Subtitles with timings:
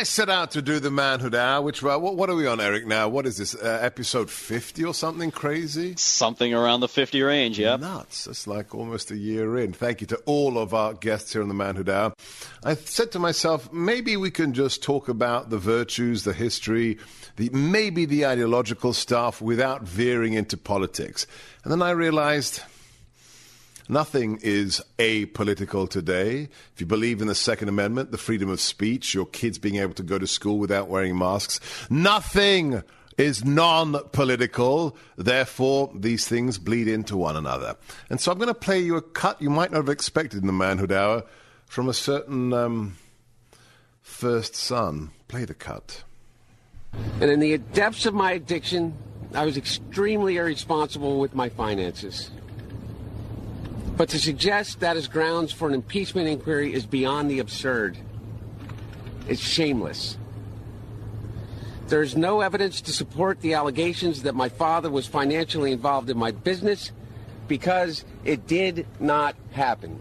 [0.00, 2.58] I set out to do the Manhood Hour, which uh, what, what are we on,
[2.58, 2.86] Eric?
[2.86, 3.54] Now, what is this?
[3.54, 5.94] Uh, episode fifty or something crazy?
[5.96, 7.76] Something around the fifty range, yeah.
[7.76, 8.26] Nuts!
[8.26, 9.74] It's like almost a year in.
[9.74, 12.14] Thank you to all of our guests here on the Manhood Hour.
[12.64, 16.96] I said to myself, maybe we can just talk about the virtues, the history,
[17.36, 21.26] the maybe the ideological stuff without veering into politics.
[21.62, 22.62] And then I realized
[23.90, 26.42] Nothing is apolitical today.
[26.72, 29.94] If you believe in the Second Amendment, the freedom of speech, your kids being able
[29.94, 31.58] to go to school without wearing masks,
[31.90, 32.84] nothing
[33.18, 34.96] is non political.
[35.16, 37.74] Therefore, these things bleed into one another.
[38.10, 40.46] And so I'm going to play you a cut you might not have expected in
[40.46, 41.24] the Manhood Hour
[41.66, 42.96] from a certain um,
[44.02, 45.10] first son.
[45.26, 46.04] Play the cut.
[47.20, 48.96] And in the depths of my addiction,
[49.34, 52.30] I was extremely irresponsible with my finances.
[54.00, 57.98] But to suggest that is grounds for an impeachment inquiry is beyond the absurd.
[59.28, 60.16] It's shameless.
[61.88, 66.30] There's no evidence to support the allegations that my father was financially involved in my
[66.30, 66.92] business
[67.46, 70.00] because it did not happen.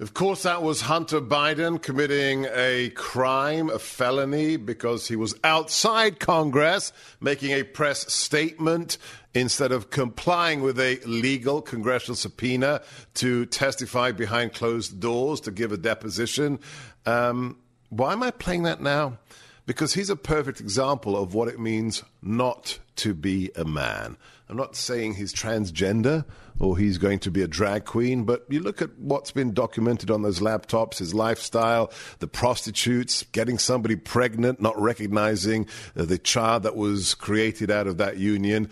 [0.00, 6.18] Of course, that was Hunter Biden committing a crime, a felony, because he was outside
[6.18, 8.96] Congress making a press statement
[9.34, 12.80] instead of complying with a legal congressional subpoena
[13.16, 16.60] to testify behind closed doors, to give a deposition.
[17.04, 17.58] Um,
[17.90, 19.18] why am I playing that now?
[19.66, 24.16] Because he's a perfect example of what it means not to be a man.
[24.48, 26.24] I'm not saying he's transgender
[26.60, 30.10] or he's going to be a drag queen, but you look at what's been documented
[30.10, 35.66] on those laptops, his lifestyle, the prostitutes, getting somebody pregnant, not recognizing
[35.96, 38.68] uh, the child that was created out of that union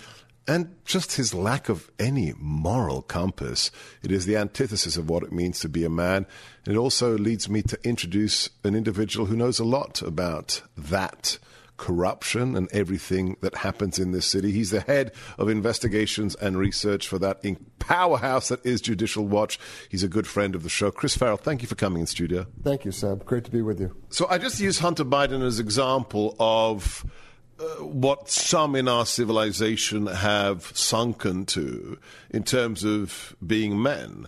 [0.47, 3.71] and just his lack of any moral compass.
[4.03, 6.27] It is the antithesis of what it means to be a man.
[6.65, 11.39] And It also leads me to introduce an individual who knows a lot about that
[11.79, 14.53] corruption and everything that happens in this city.
[14.53, 17.43] He's the head of investigations and research for that
[17.79, 19.59] powerhouse that is Judicial Watch.
[19.89, 20.91] He's a good friend of the show.
[20.91, 22.47] Chris Farrell, thank you for coming in studio.
[22.63, 23.19] Thank you, Sam.
[23.19, 23.97] Great to be with you.
[24.11, 27.07] So I just use Hunter Biden as example of
[27.59, 31.99] uh, what some in our civilization have sunken to
[32.31, 34.27] in terms of being men.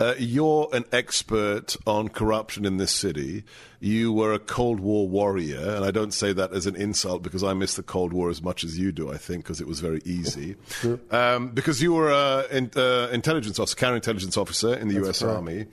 [0.00, 3.44] Uh, you're an expert on corruption in this city.
[3.80, 7.44] You were a Cold War warrior, and I don't say that as an insult because
[7.44, 9.80] I miss the Cold War as much as you do, I think, because it was
[9.80, 10.56] very easy.
[10.68, 10.98] Sure.
[11.10, 12.10] Um, because you were
[12.50, 15.18] an uh, intelligence officer, a counterintelligence officer in the That's U.S.
[15.20, 15.36] Correct.
[15.36, 15.66] Army.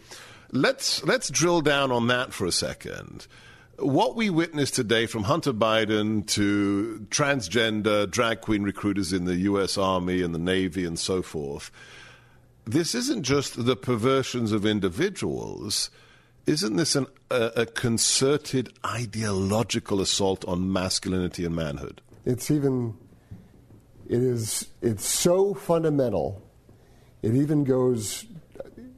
[0.51, 3.27] Let's, let's drill down on that for a second
[3.79, 9.77] what we witnessed today from Hunter Biden to transgender drag queen recruiters in the U.S.
[9.77, 11.71] Army and the Navy and so forth,
[12.67, 15.89] this isn't just the perversions of individuals.
[16.45, 22.01] Isn't this an, a, a concerted ideological assault on masculinity and manhood?
[22.25, 22.97] It's even,
[24.07, 26.41] it is, it's so fundamental.
[27.21, 28.25] It even goes,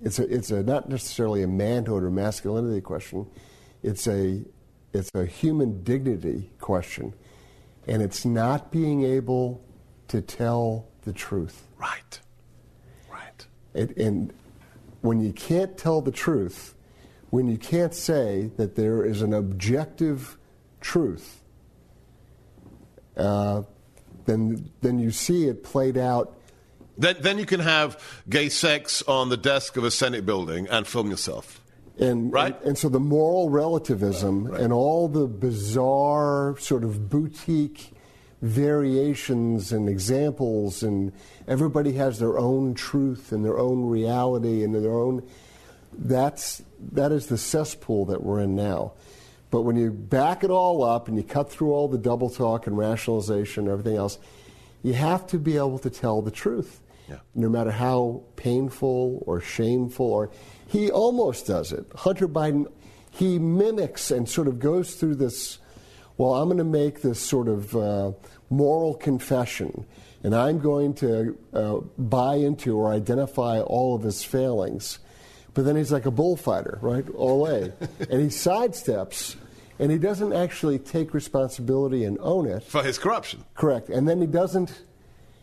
[0.01, 3.27] it's a, it's a not necessarily a manhood or masculinity question.
[3.81, 4.43] It's a
[4.91, 7.13] it's a human dignity question,
[7.87, 9.63] and it's not being able
[10.07, 11.67] to tell the truth.
[11.77, 12.19] Right.
[13.73, 13.89] Right.
[13.89, 14.33] It, and
[15.01, 16.75] when you can't tell the truth,
[17.29, 20.37] when you can't say that there is an objective
[20.81, 21.41] truth,
[23.15, 23.63] uh,
[24.25, 26.35] then then you see it played out.
[26.97, 30.85] Then, then you can have gay sex on the desk of a Senate building and
[30.85, 31.61] film yourself.
[31.97, 32.57] And, right.
[32.59, 34.59] and, and so the moral relativism right.
[34.59, 37.93] and all the bizarre sort of boutique
[38.41, 41.11] variations and examples, and
[41.47, 45.27] everybody has their own truth and their own reality and their own.
[45.97, 46.61] That's
[46.93, 48.93] that is the cesspool that we're in now.
[49.51, 52.67] But when you back it all up and you cut through all the double talk
[52.67, 54.17] and rationalization and everything else,
[54.81, 57.17] You have to be able to tell the truth, Yeah.
[57.35, 60.05] no matter how painful or shameful.
[60.05, 60.29] Or
[60.67, 61.85] he almost does it.
[61.95, 62.67] Hunter Biden,
[63.11, 65.59] he mimics and sort of goes through this.
[66.19, 68.11] Well, I'm going to make this sort of uh,
[68.49, 69.85] moral confession,
[70.21, 74.99] and I'm going to uh, buy into or identify all of his failings.
[75.53, 77.05] But then he's like a bullfighter, right?
[77.15, 77.61] All A.
[78.09, 79.37] and he sidesteps,
[79.79, 82.63] and he doesn't actually take responsibility and own it.
[82.63, 83.45] For his corruption.
[83.55, 83.87] Correct.
[83.87, 84.77] And then he doesn't,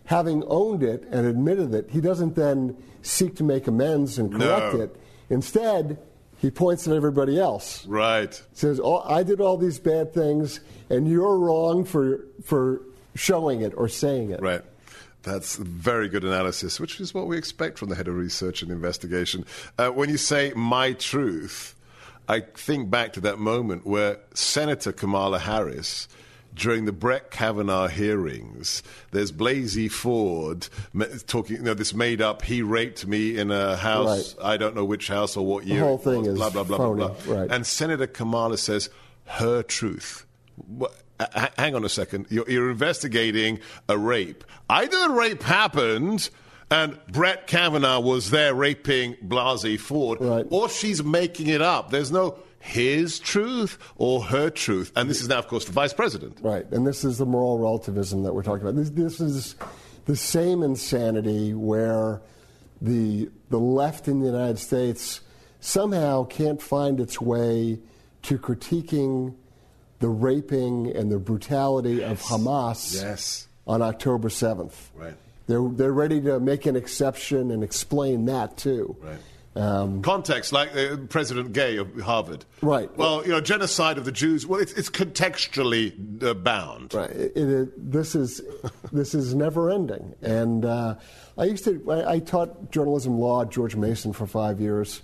[0.05, 4.75] having owned it and admitted it, he doesn't then seek to make amends and correct
[4.75, 4.81] No.
[4.83, 4.97] it.
[5.31, 5.97] Instead,
[6.39, 7.87] he points at everybody else.
[7.87, 8.41] Right.
[8.53, 10.61] Says, oh, I did all these bad things,
[10.91, 12.83] and you're wrong for, for
[13.15, 14.41] showing it or saying it.
[14.41, 14.63] Right.
[15.23, 18.71] That's very good analysis, which is what we expect from the head of research and
[18.71, 19.45] investigation.
[19.77, 21.75] Uh, when you say my truth,
[22.29, 26.07] I think back to that moment where Senator Kamala Harris,
[26.57, 28.83] during the Brett Kavanaugh hearings,
[29.13, 30.69] there's Blasey Ford
[31.27, 34.85] talking, you know, this made up, he raped me in a house, I don't know
[34.85, 35.81] which house or what year.
[35.81, 37.41] The whole thing was, is blah, blah, blah, phony, blah, blah.
[37.41, 37.51] right.
[37.51, 38.91] And Senator Kamala says,
[39.27, 40.27] her truth.
[40.67, 40.95] What?
[41.59, 42.27] Hang on a second.
[42.31, 44.45] You're, you're investigating a rape.
[44.69, 46.29] Either the rape happened
[46.71, 50.47] and Brett Kavanaugh was there raping Blasey Ford, Right.
[50.51, 51.91] or she's making it up.
[51.91, 54.93] There's no his truth or her truth.
[54.97, 56.39] And this is now, of course, the vice president.
[56.43, 58.77] Right, and this is the moral relativism that we're talking about.
[58.77, 59.55] This, this is
[60.07, 62.21] the same insanity where
[62.83, 65.21] the the left in the United States
[65.61, 67.79] somehow can't find its way
[68.23, 69.35] to critiquing
[70.01, 73.49] the raping and the brutality of Hamas Yes.
[73.67, 74.91] on October seventh.
[74.95, 75.15] Right.
[75.47, 78.97] They're they're ready to make an exception and explain that too.
[79.01, 79.17] Right.
[79.57, 82.45] Um, Context, like uh, President Gay of Harvard.
[82.61, 82.95] Right.
[82.97, 84.47] Well, you know, genocide of the Jews.
[84.47, 86.93] Well, it's, it's contextually uh, bound.
[86.93, 87.11] Right.
[87.11, 88.43] It, it, this is
[88.93, 90.15] this is never ending.
[90.21, 90.97] And uh,
[91.39, 95.01] I used to I, I taught journalism law at George Mason for five years,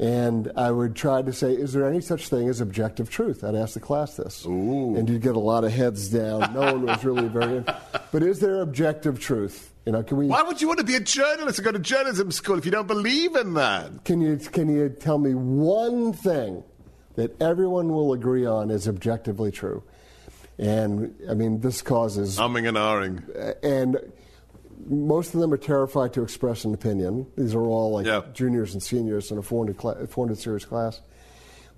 [0.00, 3.54] and I would try to say, "Is there any such thing as objective truth?" I'd
[3.54, 6.52] ask the class this, and you'd get a lot of heads down.
[6.52, 7.64] No one was really very.
[8.12, 9.72] But is there objective truth?
[9.86, 10.26] You know, can we?
[10.26, 12.72] Why would you want to be a journalist and go to journalism school if you
[12.72, 14.04] don't believe in that?
[14.04, 16.64] Can you can you tell me one thing
[17.14, 19.84] that everyone will agree on is objectively true?
[20.58, 23.54] And I mean, this causes Umming and ahhing.
[23.62, 23.98] and
[24.88, 27.26] most of them are terrified to express an opinion.
[27.36, 28.22] These are all like Yeah.
[28.32, 31.00] juniors and seniors in a 400, cla- 400 series class.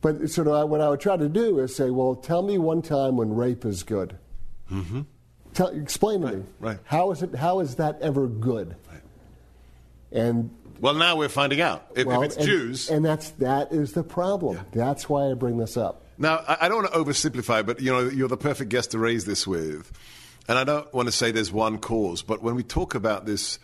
[0.00, 2.56] But sort of I- what I would try to do is say, well, tell me
[2.56, 4.16] one time when rape is good.
[4.70, 5.00] Mm-hmm.
[5.54, 6.44] Tell, explain to me.
[6.60, 6.78] right.
[6.84, 7.34] How is it?
[7.34, 8.76] How is that ever good?
[10.10, 10.50] And
[10.80, 11.86] Well, now we're finding out.
[11.94, 12.90] If, well, if it's and, Jews.
[12.90, 14.58] and that's that is the problem.
[14.72, 16.02] That's why I bring this up.
[16.16, 18.98] Now, I, I don't want to oversimplify, but you know, you're the perfect guest to
[18.98, 19.92] raise this with.
[20.48, 23.58] And I don't want to say there's one cause, but when we talk about this,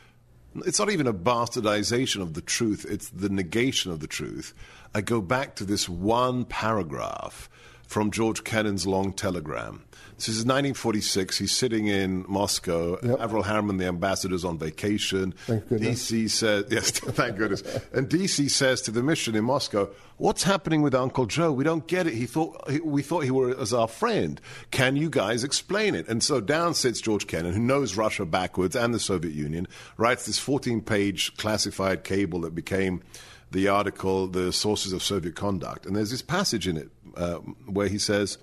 [0.66, 4.52] it's not even a bastardization of the truth, it's the negation of the truth.
[4.94, 7.48] I go back to this one paragraph
[7.94, 9.84] from George Kennan's long telegram.
[10.16, 11.38] This is 1946.
[11.38, 12.98] He's sitting in Moscow.
[13.00, 13.20] Yep.
[13.20, 15.32] Averell Harriman, the ambassador, is on vacation.
[15.46, 16.10] Thank goodness.
[16.10, 17.62] DC says, yes, thank goodness.
[17.92, 21.52] And DC says to the mission in Moscow, "What's happening with Uncle Joe?
[21.52, 22.14] We don't get it.
[22.14, 24.40] He thought we thought he was our friend.
[24.72, 28.74] Can you guys explain it?" And so down sits George Kennan, who knows Russia backwards
[28.74, 29.68] and the Soviet Union,
[29.98, 33.04] writes this 14-page classified cable that became
[33.52, 37.88] the article, "The Sources of Soviet Conduct." And there's this passage in it uh, where
[37.88, 38.38] he says.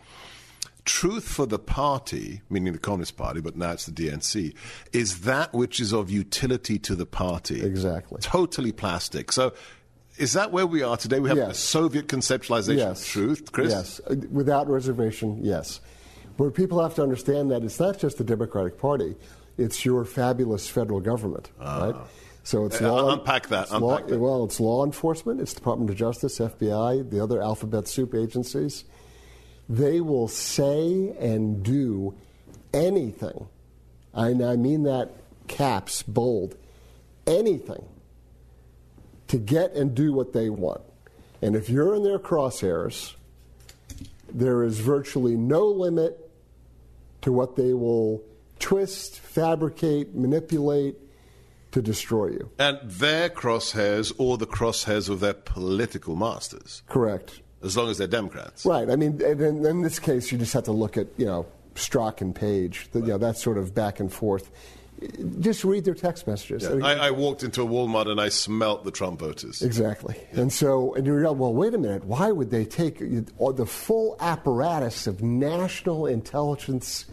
[0.84, 4.56] Truth for the party, meaning the Communist Party, but now it's the DNC,
[4.92, 7.62] is that which is of utility to the party.
[7.62, 8.20] Exactly.
[8.20, 9.32] Totally plastic.
[9.32, 9.54] So,
[10.18, 11.20] is that where we are today?
[11.20, 13.02] We have a Soviet conceptualization yes.
[13.02, 13.72] of truth, Chris?
[13.72, 15.82] Yes, Uh, without reservation, yes.
[16.36, 19.16] But people have to understand that it's not just the Democratic Party;
[19.60, 21.96] it's your fabulous federal government, right?
[22.44, 23.14] So it's Uh, law.
[23.14, 24.20] unpack that, it's law- unpack that.
[24.20, 25.40] Well, it's law enforcement.
[25.42, 28.84] It's Department of Justice, FBI, the other alphabet soup agencies.
[29.70, 32.14] They will say and do
[32.74, 33.48] anything,
[34.14, 35.12] and I mean that
[35.48, 36.56] caps bold,
[37.28, 37.84] anything
[39.28, 40.82] to get and do what they want.
[41.42, 43.14] And if you're in their crosshairs,
[44.34, 46.30] there is virtually no limit
[47.22, 48.22] to what they will
[48.60, 50.96] twist, fabricate, manipulate
[51.72, 52.52] to destroy you.
[52.60, 57.42] And their crosshairs or the crosshairs of their political masters, Correct.
[57.64, 58.66] as long as they're Democrats.
[58.66, 58.90] Right.
[58.90, 61.46] I mean, and in, in this case, you just have to look at, you know,
[61.76, 64.52] Strzok and Page, the, you know, that sort of back and forth.
[65.40, 66.62] Just read their text messages.
[66.64, 66.86] Yeah.
[66.86, 69.64] I, I walked into a Walmart and I smelt the Trump voters.
[69.64, 70.16] Exactly.
[70.34, 72.04] And so, and you're like, well, wait a minute.
[72.04, 77.06] Why would they take the full apparatus of national intelligence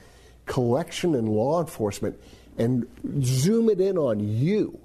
[0.45, 2.21] collection and law enforcement
[2.59, 2.87] and
[3.23, 4.79] zoom it in on you,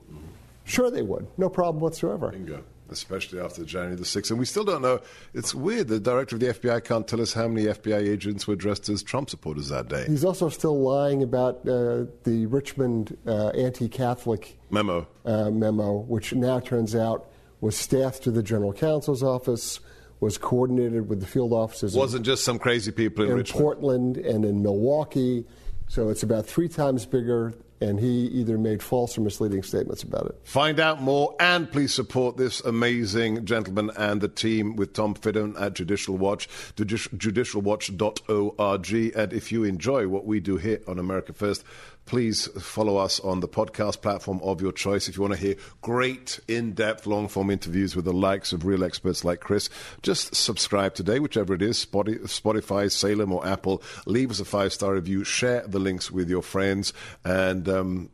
[0.64, 1.28] sure they would.
[1.38, 2.30] No problem whatsoever.
[2.30, 2.64] Bingo.
[2.90, 4.30] Especially after January the 6th.
[4.30, 5.00] And we still don't know.
[5.34, 5.88] It's weird.
[5.88, 9.02] The director of the FBI can't tell us how many FBI agents were dressed as
[9.02, 10.06] Trump supporters that day.
[10.06, 15.08] He's also still lying about uh, the Richmond uh, anti Catholic memo.
[15.26, 17.30] Uh, memo, which now turns out
[17.62, 19.80] was staffed to the general counsel's office,
[20.20, 21.96] was coordinated with the field offices.
[21.96, 23.64] Wasn't in, just some crazy people in, in Richmond.
[23.64, 25.46] Portland and in Milwaukee.
[25.94, 30.26] So it's about three times bigger and he either made false or misleading statements about
[30.26, 30.36] it.
[30.44, 35.56] Find out more and please support this amazing gentleman and the team with Tom Fitton
[35.56, 39.16] at Judicial Watch, judicialwatch.org.
[39.16, 41.64] And if you enjoy what we do here on America First,
[42.06, 45.08] please follow us on the podcast platform of your choice.
[45.08, 48.66] If you want to hear great, in depth, long form interviews with the likes of
[48.66, 49.70] real experts like Chris,
[50.02, 53.82] just subscribe today, whichever it is Spotify, Salem, or Apple.
[54.06, 56.94] Leave us a five star review, share the links with your friends,
[57.24, 58.10] and um,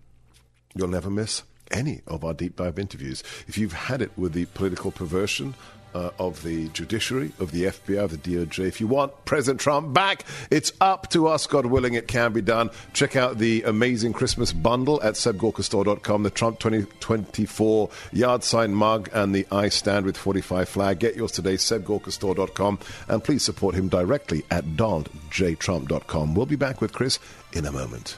[0.75, 3.23] you'll never miss any of our deep dive interviews.
[3.47, 5.55] If you've had it with the political perversion,
[5.93, 8.67] uh, of the judiciary, of the FBI, of the DOJ.
[8.67, 11.47] If you want President Trump back, it's up to us.
[11.47, 12.69] God willing, it can be done.
[12.93, 19.33] Check out the amazing Christmas bundle at sebgorkastore.com, the Trump 2024 yard sign mug, and
[19.33, 20.99] the I Stand with 45 flag.
[20.99, 26.35] Get yours today, sebgorkastore.com, and please support him directly at donaldjtrump.com.
[26.35, 27.19] We'll be back with Chris
[27.53, 28.17] in a moment.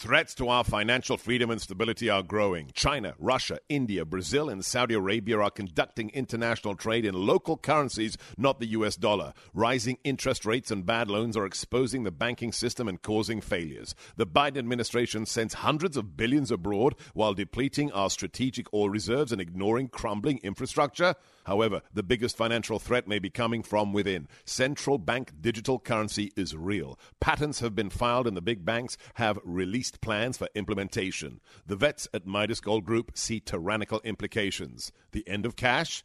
[0.00, 2.70] Threats to our financial freedom and stability are growing.
[2.72, 8.60] China, Russia, India, Brazil, and Saudi Arabia are conducting international trade in local currencies, not
[8.60, 9.32] the US dollar.
[9.52, 13.96] Rising interest rates and bad loans are exposing the banking system and causing failures.
[14.14, 19.40] The Biden administration sends hundreds of billions abroad while depleting our strategic oil reserves and
[19.40, 21.16] ignoring crumbling infrastructure.
[21.44, 24.28] However, the biggest financial threat may be coming from within.
[24.44, 26.96] Central bank digital currency is real.
[27.18, 31.40] Patents have been filed, and the big banks have released plans for implementation.
[31.66, 34.92] The vets at Midas Gold Group see tyrannical implications.
[35.12, 36.04] The end of cash?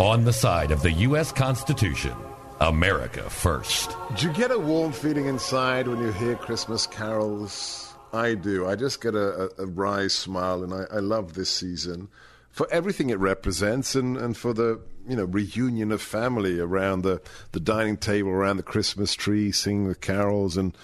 [0.00, 1.30] On the side of the U.S.
[1.30, 2.14] Constitution,
[2.58, 3.94] America first.
[4.16, 7.92] Do you get a warm feeling inside when you hear Christmas carols?
[8.10, 8.66] I do.
[8.66, 12.08] I just get a, a, a wry smile, and I, I love this season
[12.50, 17.20] for everything it represents and, and for the you know reunion of family around the,
[17.52, 20.74] the dining table, around the Christmas tree, singing the carols and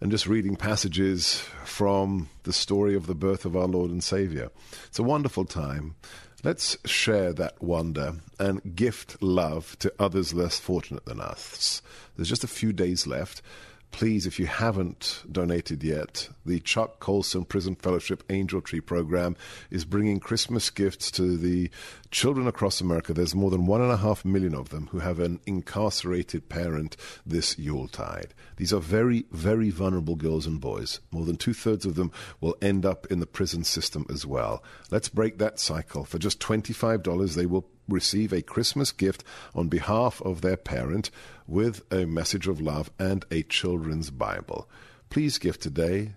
[0.00, 4.50] and just reading passages from the story of the birth of our Lord and Savior.
[4.86, 5.96] It's a wonderful time.
[6.44, 11.82] Let's share that wonder and gift love to others less fortunate than us.
[12.14, 13.42] There's just a few days left
[13.90, 19.36] please, if you haven't donated yet, the Chuck Colson Prison Fellowship Angel Tree program
[19.70, 21.70] is bringing Christmas gifts to the
[22.10, 23.12] children across America.
[23.12, 26.96] There's more than one and a half million of them who have an incarcerated parent
[27.24, 28.34] this Yuletide.
[28.56, 31.00] These are very, very vulnerable girls and boys.
[31.10, 34.62] More than two thirds of them will end up in the prison system as well.
[34.90, 36.04] Let's break that cycle.
[36.04, 39.24] For just $25, they will receive a Christmas gift
[39.54, 41.10] on behalf of their parent
[41.46, 44.68] with a message of love and a children's Bible.
[45.10, 46.14] Please give today.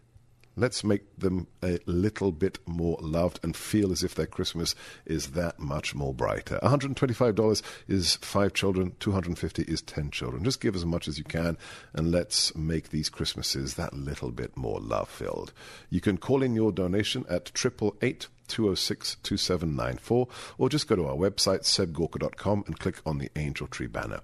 [0.56, 5.28] Let's make them a little bit more loved and feel as if their Christmas is
[5.28, 6.60] that much more brighter.
[6.62, 10.44] $125 is five children, 250 is 10 children.
[10.44, 11.58] Just give as much as you can
[11.94, 15.54] and let's make these Christmases that little bit more love filled.
[15.90, 20.28] You can call in your donation at 888 206 2794
[20.58, 24.22] or just go to our website, sebgorka.com, and click on the Angel Tree banner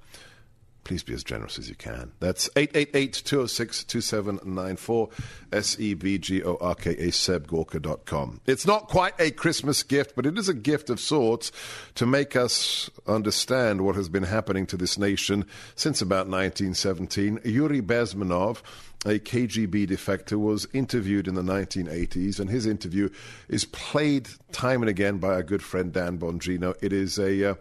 [0.85, 2.13] please be as generous as you can.
[2.21, 5.11] That's 888-206-2794,
[5.51, 8.39] S-E-B-G-O-R-K-A, sebgorka.com.
[8.45, 11.51] It's not quite a Christmas gift, but it is a gift of sorts
[11.95, 15.43] to make us understand what has been happening to this nation
[15.75, 17.41] since about 1917.
[17.43, 18.61] Yuri Bezmenov,
[19.05, 23.09] a KGB defector, was interviewed in the 1980s, and his interview
[23.49, 26.75] is played time and again by our good friend Dan Bongino.
[26.81, 27.51] It is a...
[27.51, 27.55] Uh,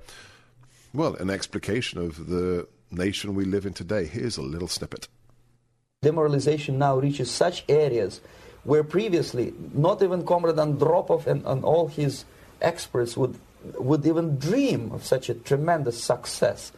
[0.93, 4.07] well, an explication of the nation we live in today.
[4.07, 5.09] Here's a little snippet.
[6.03, 8.21] Demoralization now reaches such areas
[8.65, 12.25] where previously not even Comrade Andropov and, and all his
[12.61, 13.39] experts would,
[13.79, 16.73] would even dream of such a tremendous success.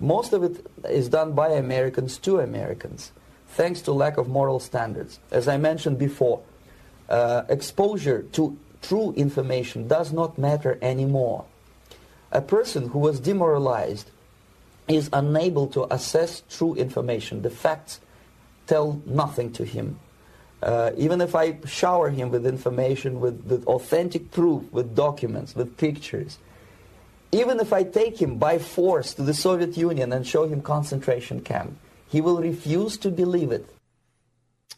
[0.00, 3.12] Most of it is done by Americans to Americans,
[3.48, 5.18] thanks to lack of moral standards.
[5.30, 6.42] As I mentioned before,
[7.08, 11.44] uh, exposure to true information does not matter anymore.
[12.30, 14.10] A person who was demoralized
[14.88, 17.42] is unable to assess true information.
[17.42, 18.00] The facts
[18.66, 19.98] tell nothing to him.
[20.62, 25.76] Uh, even if I shower him with information, with, with authentic proof, with documents, with
[25.76, 26.38] pictures,
[27.32, 31.40] even if I take him by force to the Soviet Union and show him concentration
[31.40, 31.76] camp,
[32.08, 33.66] he will refuse to believe it.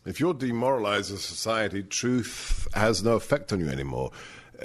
[0.06, 4.12] If you're demoralized as a society, truth has no effect on you anymore.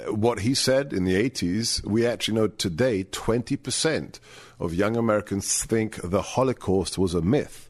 [0.08, 4.20] What he said in the 80s, we actually know today 20%
[4.58, 7.68] of young Americans think the Holocaust was a myth.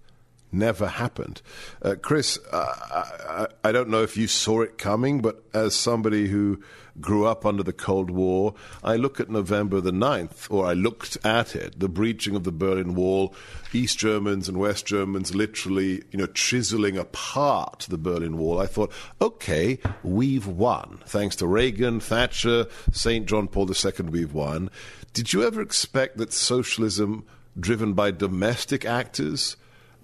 [0.52, 1.42] Never happened.
[1.80, 6.26] Uh, Chris, uh, I, I, don't know if you saw it coming, but as somebody
[6.26, 6.60] who
[7.00, 11.16] grew up under the Cold War, I look at November the 9th, or I looked
[11.24, 13.34] at it, the breaching of the Berlin Wall,
[13.72, 18.60] East Germans and West Germans literally, you know, chiseling apart the Berlin Wall.
[18.60, 21.00] I thought, okay, we've won.
[21.06, 23.26] Thanks to Reagan, Thatcher, St.
[23.26, 24.70] John Paul II, we've won.
[25.12, 27.24] Did you ever expect that socialism
[27.58, 29.56] driven by domestic actors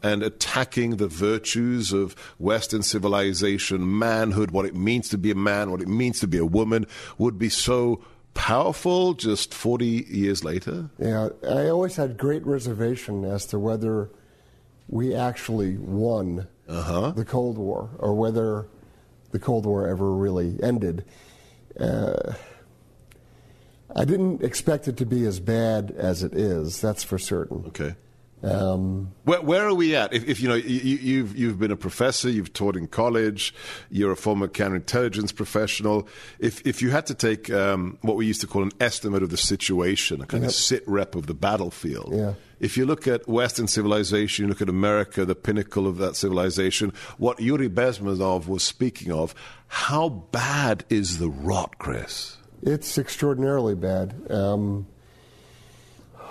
[0.07, 5.71] and attacking the virtues of Western civilization, manhood, what it means to be a man,
[5.71, 6.87] what it means to be a woman,
[7.19, 8.01] would be so
[8.33, 10.91] powerful just 40 years later?
[10.99, 14.11] Yeah, I always had great reservation as to whether
[14.89, 17.11] we actually won uh-huh.
[17.11, 18.69] the Cold War or whether
[19.33, 21.05] the Cold War ever really ended.
[21.81, 22.35] Uh,
[23.95, 26.81] I didn't expect it to be as bad as it is.
[26.81, 27.65] That's for certain.
[27.69, 27.97] Okay.
[28.43, 30.13] Um, where, where, are we at?
[30.13, 33.55] If, if you know, you, you've you've been a professor, you've taught in college,
[33.91, 36.07] you're a former counterintelligence professional.
[36.39, 39.31] If if you had to take um, what we used to call an estimate of
[39.31, 40.51] the situation, a kind yep.
[40.51, 42.13] of sit rep of the battlefield.
[42.15, 42.35] Yeah.
[42.59, 46.93] If you look at Western civilization, you look at America, the pinnacle of that civilization,
[47.19, 49.35] what Yuri Bezmenov was speaking of,
[49.69, 52.39] how bad is the rot, Chris?
[52.63, 54.15] It's extraordinarily bad.
[54.31, 54.87] Um,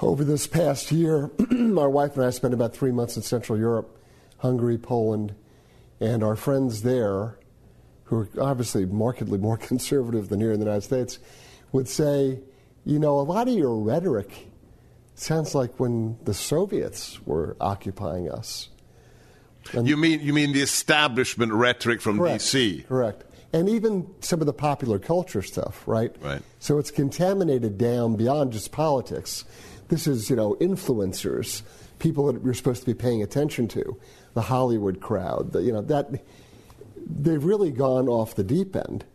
[0.01, 4.01] over this past year, my wife and I spent about three months in Central Europe,
[4.37, 5.35] Hungary, Poland,
[5.99, 7.37] and our friends there,
[8.05, 11.19] who are obviously markedly more conservative than here in the United States,
[11.71, 12.39] would say,
[12.85, 14.47] you know, a lot of your rhetoric
[15.15, 18.69] sounds like when the Soviets were occupying us.
[19.73, 22.87] And you mean you mean the establishment rhetoric from correct, DC?
[22.87, 23.23] Correct
[23.55, 26.13] and even some of the popular culture stuff, right?
[26.21, 26.41] Right.
[26.59, 29.45] So it's contaminated down beyond just politics.
[29.87, 31.61] This is, you know, influencers,
[31.99, 33.97] people that you're supposed to be paying attention to,
[34.33, 35.51] the Hollywood crowd.
[35.51, 36.09] The, you know that
[37.07, 39.05] they've really gone off the deep end.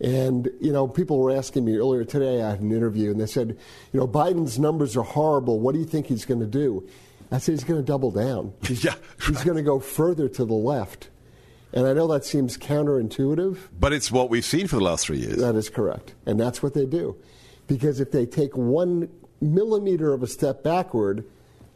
[0.00, 3.26] And, you know, people were asking me earlier today, I had an interview, and they
[3.26, 3.56] said,
[3.92, 5.60] you know, Biden's numbers are horrible.
[5.60, 6.86] What do you think he's going to do?
[7.30, 8.52] I said, he's going to double down.
[8.68, 8.94] Yeah.
[9.26, 11.10] he's going to go further to the left.
[11.72, 13.58] And I know that seems counterintuitive.
[13.78, 15.38] But it's what we've seen for the last three years.
[15.38, 16.14] That is correct.
[16.26, 17.16] And that's what they do.
[17.66, 19.08] Because if they take one
[19.44, 21.24] millimeter of a step backward,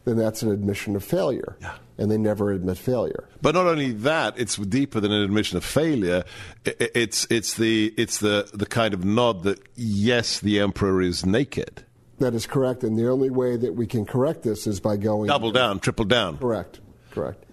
[0.05, 1.57] then that's an admission of failure.
[1.61, 1.75] Yeah.
[1.97, 3.27] And they never admit failure.
[3.41, 6.23] But not only that, it's deeper than an admission of failure.
[6.65, 11.83] It's, it's, the, it's the, the kind of nod that, yes, the emperor is naked.
[12.19, 12.83] That is correct.
[12.83, 15.27] And the only way that we can correct this is by going.
[15.27, 16.37] Double down, triple down.
[16.37, 16.79] Correct.
[17.11, 17.43] Correct.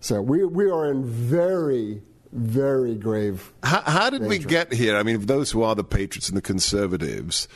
[0.00, 3.52] So we, we are in very, very grave.
[3.62, 4.28] How, how did danger.
[4.28, 4.96] we get here?
[4.96, 7.48] I mean, those who are the patriots and the conservatives,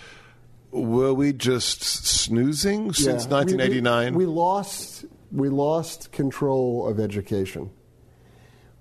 [0.71, 4.15] were we just snoozing since yeah, 1989?
[4.15, 7.71] We, we, we, lost we lost control of education.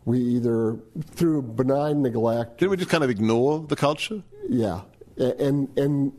[0.06, 0.80] We either,
[1.12, 2.60] through benign neglect.
[2.60, 4.23] Didn't we just kind of ignore the culture?
[4.47, 4.82] Yeah.
[5.17, 6.13] And, and,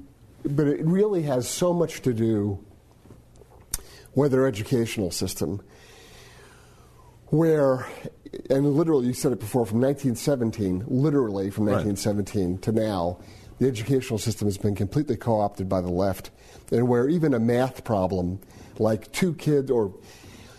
[0.45, 2.65] but it really has so much to do
[4.15, 5.63] with our educational system,
[7.27, 7.87] where,
[8.49, 12.63] and literally, you said it before, from 1917, literally from 1917 right.
[12.63, 13.19] to now,
[13.61, 16.31] the educational system has been completely co opted by the left,
[16.73, 18.41] and where even a math problem,
[18.79, 19.95] like two kids or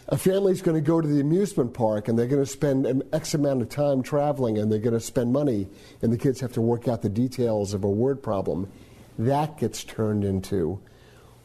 [0.08, 3.02] a family's going to go to the amusement park and they're going to spend an
[3.14, 5.68] X amount of time traveling and they're going to spend money,
[6.02, 8.72] and the kids have to work out the details of a word problem.
[9.18, 10.80] That gets turned into,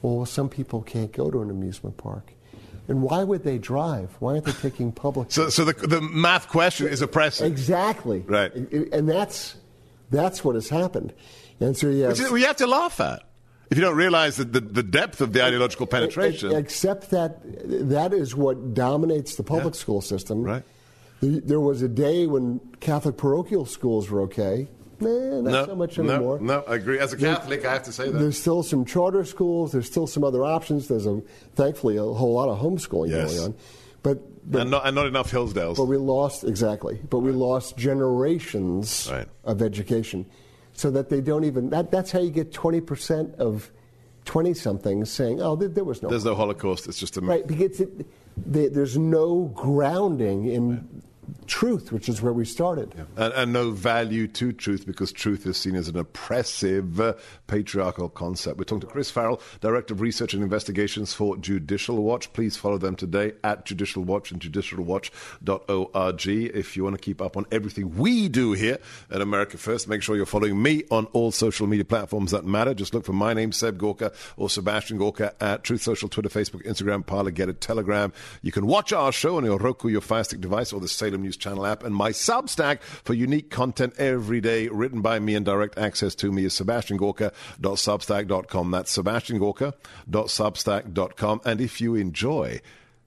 [0.03, 2.33] well, some people can't go to an amusement park.
[2.89, 4.15] And why would they drive?
[4.21, 5.33] Why aren't they taking public?
[5.33, 7.47] So, so the, the math question is oppressive.
[7.47, 8.21] Exactly.
[8.21, 8.55] Right.
[8.55, 9.57] And that's,
[10.11, 11.13] that's what has happened.
[11.61, 12.21] So, yes.
[12.21, 13.23] Which we have to laugh at
[13.71, 16.53] if you don't realize that the, the depth of the ideological penetration.
[16.55, 17.41] Except that
[17.91, 19.81] that is what dominates the public Yeah.
[19.81, 20.43] school system.
[20.43, 20.63] Right.
[21.21, 24.69] There- There was a day when Catholic parochial schools were okay.
[24.99, 26.39] Nah, not no, so much no, anymore.
[26.41, 26.99] no, I agree.
[26.99, 28.19] As a There- Catholic, I have to say that.
[28.19, 29.73] There's still some charter schools.
[29.73, 30.89] There's still some other options.
[30.89, 31.21] There's a
[31.55, 33.35] thankfully a whole lot of homeschooling Yes.
[33.35, 33.55] going on,
[34.03, 35.77] but but, and, not, and not enough Hillsdales.
[35.77, 37.01] but we lost exactly.
[37.11, 39.27] But we lost generations Right.
[39.45, 40.25] of education,
[40.77, 41.71] so that they don't even.
[41.71, 43.71] That, that's how you get 20 percent of
[44.27, 46.87] 20 somethings saying, "Oh, there, there was no There's no Holocaust.
[46.87, 51.03] It's just a Right, because it, they, there's no grounding in
[51.47, 52.95] truth, which is where we started.
[53.17, 57.15] and, and no value to truth because truth is seen as an oppressive uh,
[57.47, 58.59] patriarchal concept.
[58.59, 62.33] We're talking to Chris Farrell, Director of Research and Investigations for Judicial Watch.
[62.33, 66.27] Please follow them today at Judicial Watch and judicialwatch.org.
[66.27, 68.79] If you want to keep up on everything we do here
[69.11, 72.75] at America First, make sure you're following me on all social media platforms that matter.
[72.75, 76.65] Just look for my name, Seb Gorka, or Sebastian Gorka at Truth Social, Twitter, Facebook,
[76.67, 78.13] Instagram, Parler, Gettr, Telegram.
[78.43, 81.37] You can watch our show on your Roku, your Fire Stick device, or the News
[81.37, 85.77] Channel app, and my Substack for unique content every day, written by me and direct
[85.79, 88.71] access to me is sebastiangorka.substack.com.
[88.71, 91.41] That's sebastiangorka.substack.com.
[91.45, 92.61] And if you enjoy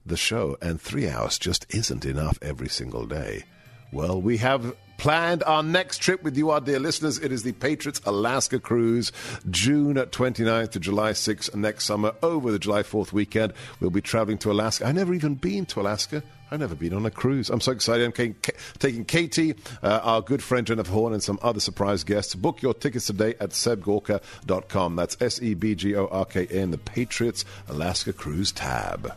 [0.06, 3.44] the show, and three hours just isn't enough every single day,
[3.92, 7.18] well, we have planned our next trip with you, our dear listeners.
[7.18, 9.10] It is the Patriots Alaska Cruise,
[9.48, 12.12] June 29th to July 6th next summer.
[12.22, 14.86] Over the July 4th weekend, we'll be traveling to Alaska.
[14.86, 16.22] I've never even been to Alaska.
[16.50, 17.48] I've never been on a cruise.
[17.48, 18.04] I'm so excited.
[18.04, 18.34] I'm
[18.78, 22.34] taking Katie, uh, our good friend Jennifer Horn, and some other surprise guests.
[22.34, 24.96] Book your tickets today at sebgorka.com.
[24.96, 29.12] That's S E B G O R K in the Patriots Alaska Cruise tab.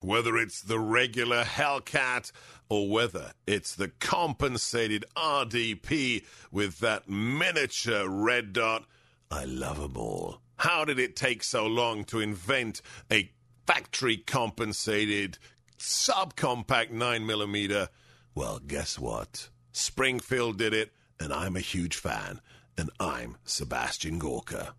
[0.00, 2.32] Whether it's the regular Hellcat
[2.68, 8.84] or whether it's the compensated RDP with that miniature red dot,
[9.30, 10.40] I love 'em all.
[10.58, 13.30] How did it take so long to invent a
[13.64, 15.38] factory compensated
[15.78, 17.86] subcompact 9mm?
[18.34, 19.50] Well, guess what?
[19.70, 20.90] Springfield did it,
[21.20, 22.40] and I'm a huge fan.
[22.76, 24.74] And I'm Sebastian Gorka.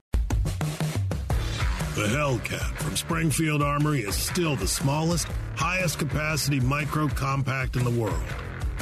[1.95, 7.91] The Hellcat from Springfield Armory is still the smallest, highest capacity micro compact in the
[7.91, 8.23] world.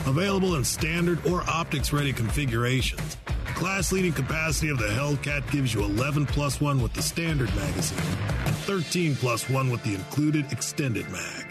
[0.07, 3.17] Available in standard or optics ready configurations.
[3.57, 7.97] Class leading capacity of the Hellcat gives you 11 plus 1 with the standard magazine
[8.45, 11.47] and 13 plus 1 with the included extended mag.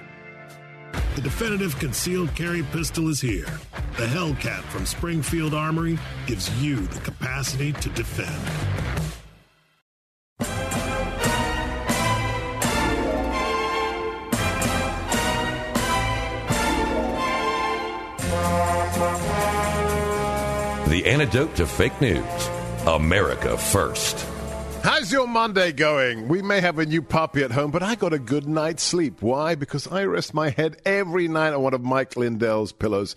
[1.17, 3.49] The definitive concealed carry pistol is here.
[3.97, 8.41] The Hellcat from Springfield Armory gives you the capacity to defend.
[20.89, 22.49] The antidote to fake news.
[22.87, 24.25] America first.
[24.85, 26.29] How's your Monday going?
[26.29, 29.21] We may have a new puppy at home, but I got a good night's sleep.
[29.21, 29.57] Why?
[29.57, 33.17] Because I rest my head every night on one of Mike Lindell's pillows.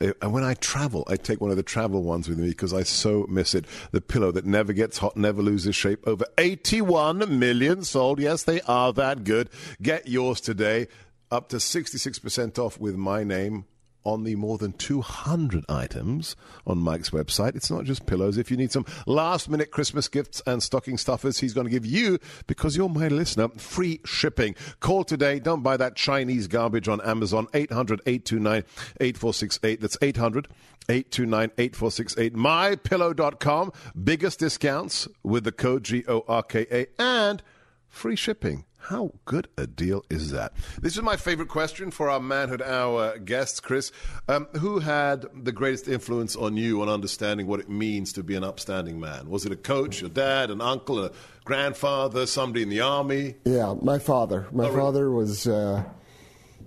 [0.00, 2.72] Uh, And when I travel, I take one of the travel ones with me because
[2.72, 3.64] I so miss it.
[3.90, 6.06] The pillow that never gets hot, never loses shape.
[6.06, 8.20] Over 81 million sold.
[8.20, 9.50] Yes, they are that good.
[9.82, 10.86] Get yours today.
[11.32, 13.64] Up to 66% off with my name
[14.04, 17.56] on the more than 200 items on Mike's website.
[17.56, 18.38] It's not just pillows.
[18.38, 21.86] If you need some last minute Christmas gifts and stocking stuffers, he's going to give
[21.86, 24.54] you, because you're my listener, free shipping.
[24.80, 25.38] Call today.
[25.38, 27.46] Don't buy that Chinese garbage on Amazon.
[27.54, 28.64] 800 829
[29.00, 29.80] 8468.
[29.80, 30.48] That's 800
[30.88, 32.34] 829 8468.
[32.34, 33.72] MyPillow.com.
[34.04, 37.42] Biggest discounts with the code G O R K A and
[37.88, 38.64] free shipping.
[38.78, 40.52] How good a deal is that?
[40.80, 43.92] This is my favorite question for our Manhood Hour guests, Chris.
[44.28, 48.34] Um, who had the greatest influence on you on understanding what it means to be
[48.34, 49.28] an upstanding man?
[49.28, 51.10] Was it a coach, your dad, an uncle, a
[51.44, 53.34] grandfather, somebody in the army?
[53.44, 54.46] Yeah, my father.
[54.52, 54.80] My Oh, really?
[54.80, 55.84] father was uh,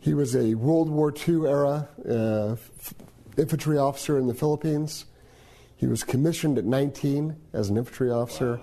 [0.02, 2.94] he was a World War II era uh, f-
[3.38, 5.06] infantry officer in the Philippines.
[5.76, 8.60] He was commissioned at 19 as an infantry officer.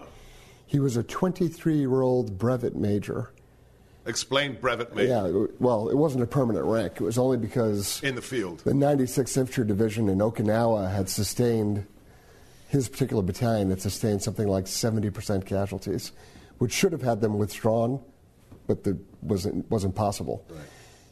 [0.67, 3.33] He was a 23 year old brevet major.
[4.09, 6.95] Explain brevet major Yeah, well, it wasn't a permanent rank.
[6.95, 8.61] It was only because in the field.
[8.61, 11.87] the 96th Infantry Division in Okinawa had sustained,
[12.69, 16.13] his particular battalion had sustained something like 70% casualties,
[16.57, 18.01] which should have had them withdrawn,
[18.67, 20.45] but that wasn't, wasn't possible.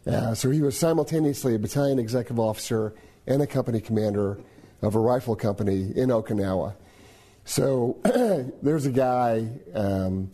[0.07, 2.95] Uh, so he was simultaneously a battalion executive officer
[3.27, 4.39] and a company commander
[4.81, 6.75] of a rifle company in Okinawa.
[7.45, 7.99] So
[8.63, 10.31] there's a guy, um,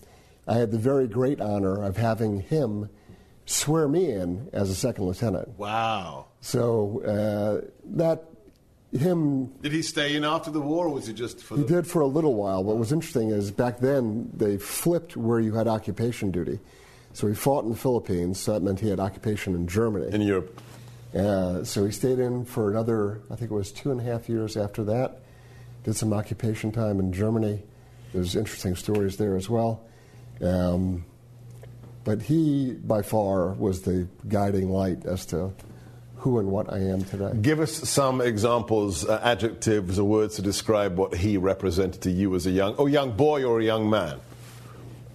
[0.46, 2.88] I had the very great honor of having him
[3.46, 5.48] swear me in as a second lieutenant.
[5.58, 6.26] Wow.
[6.40, 8.24] So uh, that
[8.92, 11.68] him Did he stay in after the war, or was he just for he the.
[11.68, 12.62] did for a little while.
[12.62, 16.58] What was interesting is back then they flipped where you had occupation duty.
[17.14, 20.12] So he fought in the Philippines, so that meant he had occupation in Germany.
[20.14, 20.60] in Europe?
[21.14, 24.30] Uh, so he stayed in for another, I think it was two and a half
[24.30, 25.20] years after that.
[25.84, 27.62] Did some occupation time in Germany.
[28.14, 29.82] There's interesting stories there as well.
[30.42, 31.04] Um,
[32.04, 35.52] but he, by far, was the guiding light as to
[36.16, 37.32] who and what I am today.
[37.40, 42.34] Give us some examples, uh, adjectives, or words to describe what he represented to you
[42.34, 44.20] as a young, oh, young boy or a young man.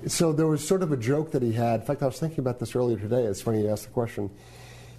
[0.05, 1.81] So there was sort of a joke that he had.
[1.81, 3.23] In fact, I was thinking about this earlier today.
[3.23, 4.29] It's funny you asked the question.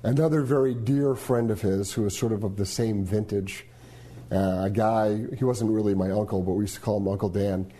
[0.02, 3.66] Another very dear friend of his, who was sort of of the same vintage,
[4.30, 5.26] uh, a guy.
[5.36, 7.70] He wasn't really my uncle, but we used to call him Uncle Dan.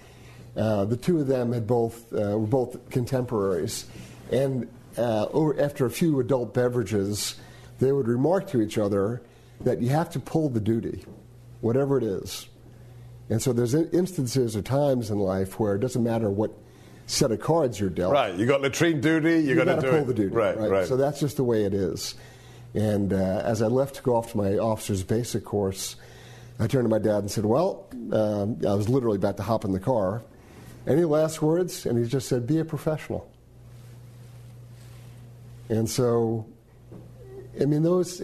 [0.58, 3.86] Uh, the two of them had both uh, were both contemporaries,
[4.32, 7.36] and uh, over, after a few adult beverages,
[7.78, 9.22] they would remark to each other
[9.60, 11.04] that you have to pull the duty,
[11.60, 12.48] whatever it is.
[13.30, 16.50] And so there's instances or times in life where it doesn't matter what
[17.06, 18.12] set of cards you're dealt.
[18.12, 20.06] Right, you got latrine duty, you, You got to pull it.
[20.06, 20.34] the duty.
[20.34, 20.86] Right, right.
[20.88, 22.14] So that's just the way it is.
[22.74, 25.96] And uh, as I left to go off to my officer's basic course,
[26.58, 29.64] I turned to my dad and said, "Well, um, I was literally about to hop
[29.64, 30.22] in the car.
[30.88, 33.28] Any last words?" And he just said, "Be a professional."
[35.68, 36.46] And so,
[37.60, 38.22] I mean, those.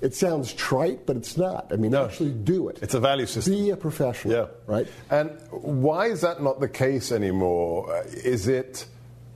[0.00, 1.68] It sounds trite, but it's not.
[1.70, 2.04] I mean, No.
[2.04, 2.80] actually do it.
[2.82, 3.54] It's a value system.
[3.54, 4.34] Be a professional.
[4.34, 4.46] Yeah.
[4.66, 4.88] Right.
[5.10, 8.02] And why is that not the case anymore?
[8.24, 8.84] Is it,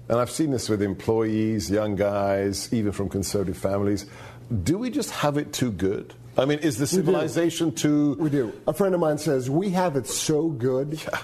[0.08, 4.06] and I've seen this with employees, young guys, even from conservative families,
[4.64, 6.14] do we just have it too good?
[6.36, 8.16] I mean, is the We civilization too.
[8.18, 8.52] We do.
[8.66, 11.18] A friend of mine says we have it so good Yeah.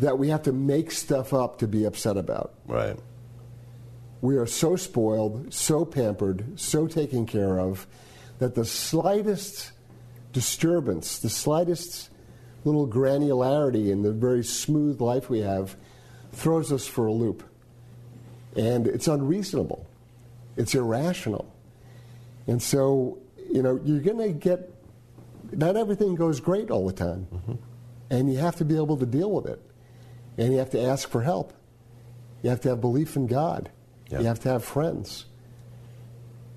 [0.00, 2.54] That we have to make stuff up to be upset about.
[2.66, 2.98] Right.
[4.22, 7.86] We are so spoiled, so pampered, so taken care of
[8.38, 9.72] that the slightest
[10.32, 12.10] disturbance, the slightest
[12.64, 15.76] little granularity in the very smooth life we have
[16.32, 17.42] throws us for a loop.
[18.56, 19.86] And it's unreasonable.
[20.56, 21.52] It's irrational.
[22.46, 23.18] And so,
[23.50, 24.72] you know, you're going to get,
[25.52, 27.26] not everything goes great all the time.
[27.32, 27.54] Mm-hmm.
[28.10, 29.60] And you have to be able to deal with it.
[30.38, 31.52] And you have to ask for help.
[32.42, 33.70] You have to have belief in God.
[34.10, 35.26] You have to have friends.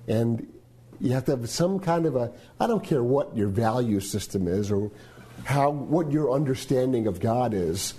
[0.08, 0.52] And
[1.00, 4.48] you have to have some kind of a, I don't care what your value system
[4.48, 4.90] is or
[5.44, 7.94] how, what your understanding of God is,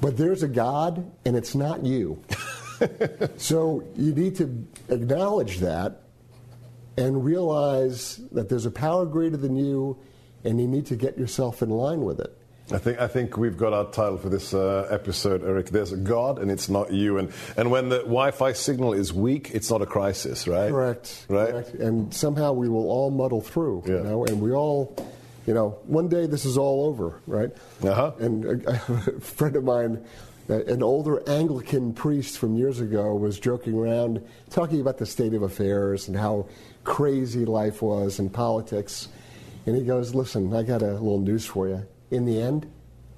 [0.00, 2.22] but there's a God and it's not you.
[3.36, 6.02] so you need to acknowledge that
[6.96, 9.98] and realize that there's a power greater than you
[10.44, 12.36] and you need to get yourself in line with it.
[12.70, 15.70] I think I think we've got our title for this uh, episode, Eric.
[15.70, 17.18] There's a God, and it's not you.
[17.18, 20.70] And and when the Wi-Fi signal is weak, it's not a crisis, right?
[20.70, 21.26] Correct.
[21.28, 21.50] Right.
[21.50, 21.74] Correct.
[21.74, 23.82] And somehow we will all muddle through.
[23.86, 23.96] Yeah.
[23.96, 24.96] You know, and we all,
[25.46, 27.50] you know, one day this is all over, right?
[27.82, 28.12] Uh-huh.
[28.20, 28.78] And a, a
[29.20, 30.04] friend of mine,
[30.48, 35.42] an older Anglican priest from years ago, was joking around talking about the state of
[35.42, 36.46] affairs and how
[36.84, 39.08] crazy life was in politics.
[39.66, 41.86] And he goes, "Listen, I got a little news for you.
[42.12, 42.70] In the end,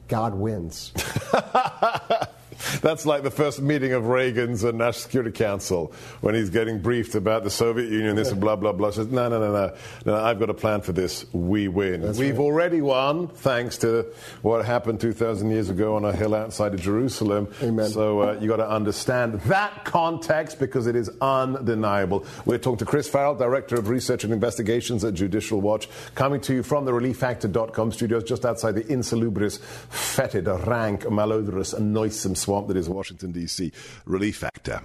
[0.07, 0.92] God wins."
[2.80, 7.14] That's like the first meeting of Reagan's at National Security Council when he's getting briefed
[7.14, 8.90] about the Soviet Union, this and blah, blah, blah.
[8.90, 11.24] Says, no, no, no, no, no, I've got a plan for this.
[11.32, 12.02] We win.
[12.02, 12.44] That's We've right.
[12.44, 14.06] already won thanks to
[14.42, 17.48] what happened 2,000 years ago on a hill outside of Jerusalem.
[17.62, 17.88] Amen.
[17.88, 22.24] So uh, you got to understand that context because it is undeniable.
[22.44, 26.54] We're talking to Chris Farrell, Director of Research and Investigations at Judicial Watch, coming to
[26.54, 29.58] you from the ReliefFactor.com studios just outside the insalubrious,
[29.90, 33.72] fetid, rank, malodorous, and noisome swamp that is Washington, D.C.
[34.05, 34.83] Relief Factor.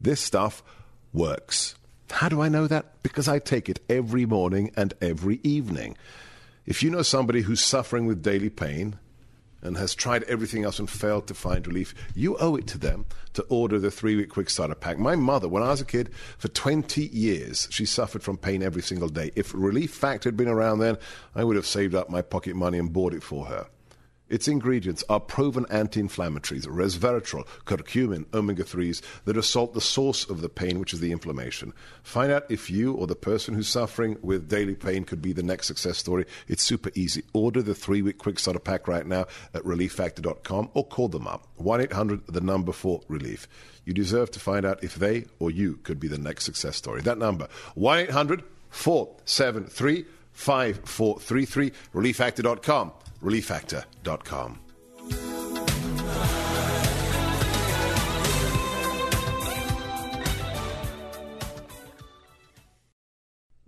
[0.00, 0.62] This stuff
[1.12, 1.74] works.
[2.10, 3.02] How do I know that?
[3.02, 5.96] Because I take it every morning and every evening.
[6.66, 8.98] If you know somebody who's suffering with daily pain,
[9.66, 13.04] and has tried everything else and failed to find relief, you owe it to them
[13.34, 14.98] to order the three week quick starter pack.
[14.98, 18.82] My mother, when I was a kid, for 20 years, she suffered from pain every
[18.82, 19.30] single day.
[19.34, 20.96] If Relief Factor had been around then,
[21.34, 23.66] I would have saved up my pocket money and bought it for her.
[24.28, 30.80] Its ingredients are proven anti-inflammatories, resveratrol, curcumin, omega-3s that assault the source of the pain,
[30.80, 31.72] which is the inflammation.
[32.02, 35.44] Find out if you or the person who's suffering with daily pain could be the
[35.44, 36.26] next success story.
[36.48, 37.22] It's super easy.
[37.32, 41.46] Order the three-week quick starter pack right now at relieffactor.com or call them up.
[41.60, 43.46] 1-800, the number for relief.
[43.84, 47.00] You deserve to find out if they or you could be the next success story.
[47.02, 54.58] That number, 1-800 473 5433, relieffactor.com relieffactor.com.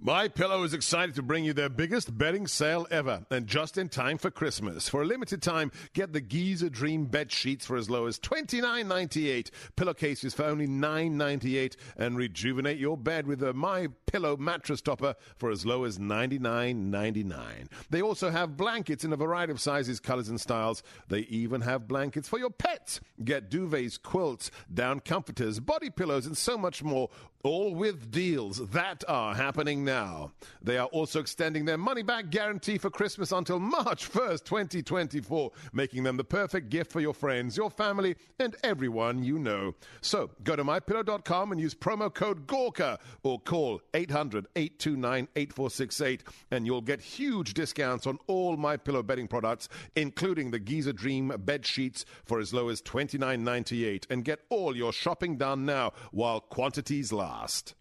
[0.01, 3.89] My Pillow is excited to bring you their biggest bedding sale ever, and just in
[3.89, 4.89] time for Christmas.
[4.89, 9.51] For a limited time, get the Giza Dream bed sheets for as low as $29.98,
[9.75, 15.51] pillowcases for only $9.98, and rejuvenate your bed with a My Pillow mattress topper for
[15.51, 17.67] as low as $99.99.
[17.91, 20.85] They also have blankets in a variety of sizes, colors, and styles.
[21.09, 23.01] They even have blankets for your pets.
[23.25, 27.11] Get duvets, quilts, down comforters, body pillows, and so much more
[27.45, 30.33] all with deals that are happening now.
[30.63, 36.03] They are also extending their money back guarantee for Christmas until March 1st, 2024, making
[36.03, 39.75] them the perfect gift for your friends, your family, and everyone you know.
[40.03, 46.67] So go to mypillow.com and use promo code GORKA or call 800 829 8468 and
[46.67, 51.65] you'll get huge discounts on all My Pillow bedding products, including the Giza Dream bed
[51.65, 54.05] sheets for as low as $29.98.
[54.11, 57.75] And get all your shopping done now while quantities last.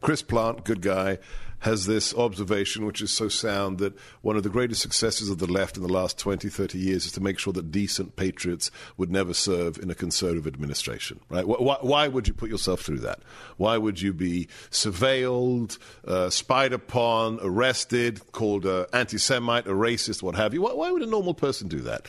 [0.00, 1.18] Chris Plant, good guy,
[1.60, 5.46] has this observation, which is so sound, that one of the greatest successes of the
[5.46, 9.10] left in the last 20, 30 years is to make sure that decent patriots would
[9.10, 11.20] never serve in a conservative administration.
[11.28, 11.46] Right?
[11.46, 13.20] Why, why would you put yourself through that?
[13.58, 20.22] Why would you be surveilled, uh, spied upon, arrested, called an anti Semite, a racist,
[20.22, 20.62] what have you?
[20.62, 22.08] Why, why would a normal person do that?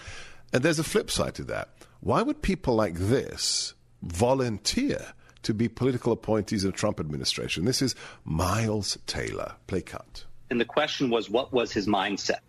[0.53, 1.67] And there's a flip side to that.
[2.01, 7.65] Why would people like this volunteer to be political appointees in a Trump administration?
[7.65, 9.53] This is Miles Taylor.
[9.67, 10.25] Play cut.
[10.49, 12.39] And the question was, what was his mindset?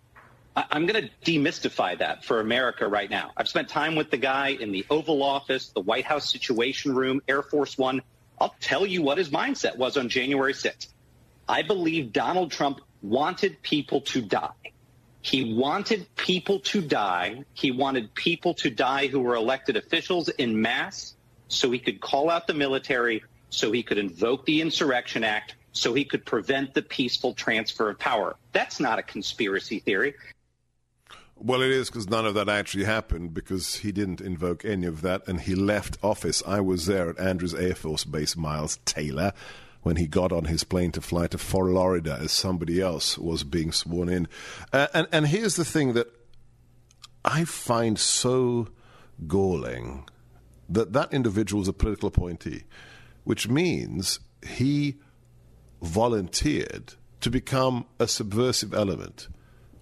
[0.55, 3.31] I- I'm going to demystify that for America right now.
[3.37, 7.21] I've spent time with the guy in the Oval Office, the White House Situation Room,
[7.27, 8.01] Air Force One.
[8.41, 10.87] I'll tell you what his mindset was on January 6th.
[11.47, 14.49] I believe Donald Trump wanted people to die.
[15.23, 17.45] He wanted people to die.
[17.53, 21.15] He wanted people to die who were elected officials in mass
[21.47, 25.93] so he could call out the military, so he could invoke the Insurrection Act, so
[25.93, 28.35] he could prevent the peaceful transfer of power.
[28.51, 30.13] That's not a conspiracy theory.
[31.37, 35.01] Well, it is because none of that actually happened because he didn't invoke any of
[35.01, 36.43] that and he left office.
[36.45, 39.31] I was there at Andrews Air Force Base, Miles Taylor.
[39.83, 43.71] When he got on his plane to fly to Florida as somebody else was being
[43.71, 44.27] sworn in.
[44.71, 46.07] Uh, and, and here's the thing that
[47.23, 48.69] I find so
[49.27, 50.09] galling
[50.69, 52.63] that that individual is a political appointee,
[53.23, 54.95] which means he
[55.81, 59.27] volunteered to become a subversive element,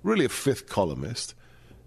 [0.03, 1.33] really a fifth columnist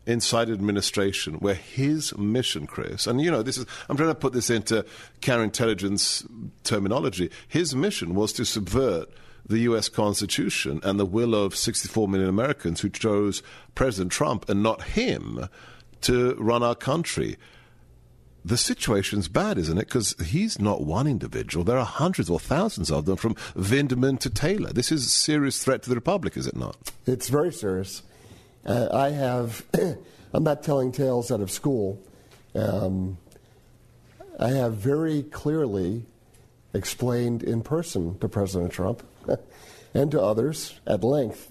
[0.07, 4.33] inside administration where his mission, Chris, and you know, this is, I'm trying to put
[4.33, 4.85] this into
[5.21, 6.27] counterintelligence
[6.63, 7.31] terminology.
[7.49, 9.09] His mission was to subvert
[9.47, 9.89] the U.S.
[9.89, 13.43] Constitution and the will of 64 million Americans who chose
[13.75, 15.49] President Trump and not him
[16.03, 17.37] to run our country.
[18.45, 19.87] The situation's bad, isn't it?
[19.87, 21.65] Because he's not one individual.
[21.65, 24.71] There are hundreds or thousands of them, from Vindman to Taylor.
[24.71, 26.77] This is a serious threat to the Republic, is it not?
[27.07, 28.03] It's very serious.
[28.65, 29.65] Uh, I have,
[30.33, 32.01] I'm not telling tales out of school.
[32.55, 33.19] Um,
[34.39, 36.07] I have very clearly
[36.73, 39.07] explained in person to President Trump
[39.95, 41.51] and to others at length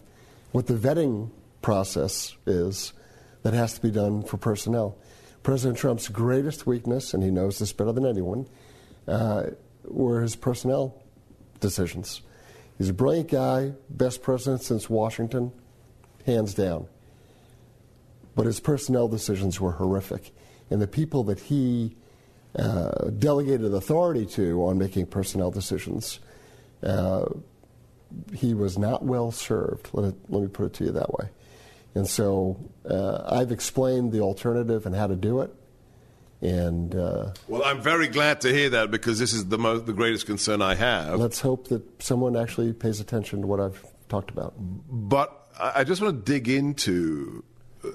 [0.51, 1.29] what the vetting
[1.61, 2.93] process is
[3.43, 4.97] that has to be done for personnel.
[5.43, 8.47] President Trump's greatest weakness, and he knows this better than anyone,
[9.07, 9.43] uh,
[9.83, 11.01] were his personnel
[11.59, 12.21] decisions.
[12.77, 15.51] He's a brilliant guy, best president since Washington,
[16.25, 16.87] hands down
[18.35, 20.31] but his personnel decisions were horrific.
[20.69, 21.95] And the people that he
[22.57, 26.19] uh, delegated authority to on making personnel decisions,
[26.81, 27.25] uh,
[28.33, 29.89] he was not well served.
[29.93, 31.29] Let, it, let, me put it to you that way.
[31.95, 32.59] And so
[32.89, 35.53] uh, I've explained the alternative and how to do it.
[36.41, 39.93] And uh, well, I'm very glad to hear that because this is the most, the
[39.93, 41.17] greatest concern I have.
[41.17, 44.53] Let's hope that someone actually pays attention to what I've talked about.
[44.57, 47.45] But I just want to dig into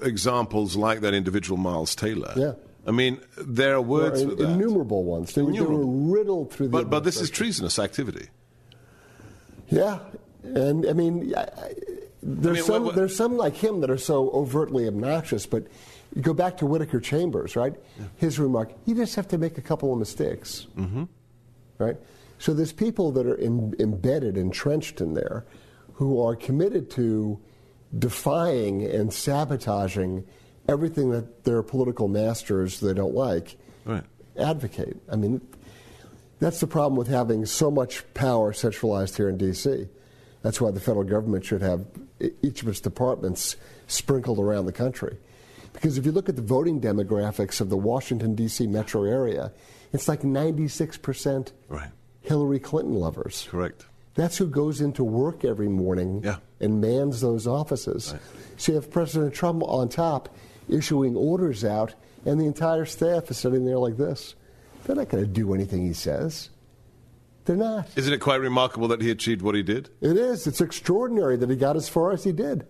[0.01, 2.33] examples like that individual Miles Taylor.
[2.35, 2.53] Yeah.
[2.87, 5.33] I mean, there are words there are in, innumerable ones.
[5.33, 5.79] They, innumerable.
[5.79, 6.71] they, were riddled through the.
[6.71, 8.29] But but this is treasonous activity.
[9.67, 9.99] Yeah,
[10.43, 11.47] and I mean, I,
[12.23, 15.45] there's I mean, some what, what, there's some like him that are so overtly obnoxious.
[15.45, 15.67] But
[16.15, 17.75] you go back to Whittaker Chambers, right?
[17.99, 18.05] Yeah.
[18.17, 21.03] His remark: you just have to make a couple of mistakes, mm-hmm.
[21.77, 21.97] right?
[22.39, 25.45] So there's people that are in, embedded, entrenched in there,
[25.93, 27.39] who are committed to
[27.97, 30.25] defying and sabotaging
[30.67, 34.03] everything that their political masters they don't like right.
[34.37, 34.97] advocate.
[35.11, 35.41] I mean,
[36.39, 39.87] that's the problem with having so much power centralized here in D.C.
[40.41, 41.85] That's why the federal government should have
[42.41, 43.55] each of its departments
[43.87, 45.17] sprinkled around the country.
[45.73, 48.67] Because if you look at the voting demographics of the Washington, D.C.
[48.67, 49.51] metro area,
[49.91, 51.89] it's like 96% right.
[52.21, 53.47] Hillary Clinton lovers.
[53.49, 53.85] Correct.
[54.19, 56.39] That's who goes into work every morning yeah.
[56.59, 58.11] and mans those offices.
[58.11, 58.21] Right.
[58.57, 60.35] So you have President Trump on top
[60.67, 61.93] issuing orders out,
[62.25, 64.35] and the entire staff is sitting there like this.
[64.83, 66.49] They're not going to do anything he says.
[67.45, 67.87] They're not.
[67.95, 69.89] Isn't it quite remarkable that he achieved what he did?
[70.01, 70.47] It is.
[70.47, 72.67] It's extraordinary that he got as far as he did.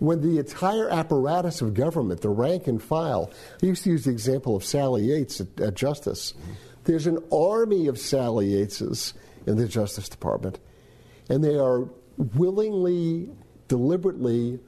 [0.00, 4.10] When the entire apparatus of government, the rank and file, I used to use the
[4.10, 6.34] example of Sally Yates at, at Justice.
[6.34, 6.52] Mm-hmm.
[6.84, 9.14] There's an army of Sally Yateses
[9.48, 10.60] in the Justice Department.
[11.28, 13.30] And they are willingly,
[13.66, 14.60] deliberately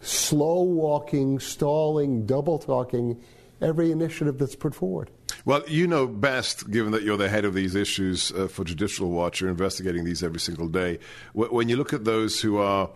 [0.00, 3.20] slow walking, stalling, double talking
[3.60, 5.10] every initiative that's put forward.
[5.44, 9.10] Well, you know best, given that you're the head of these issues uh, for Judicial
[9.10, 10.98] Watch, you're investigating these every single day.
[11.32, 12.90] When you look at those who are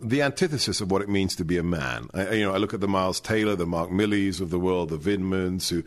[0.00, 2.08] the antithesis of what it means to be a man.
[2.12, 4.90] I, you know, I look at the Miles Taylor, the Mark Milleys of the world,
[4.90, 5.82] the Vindmans who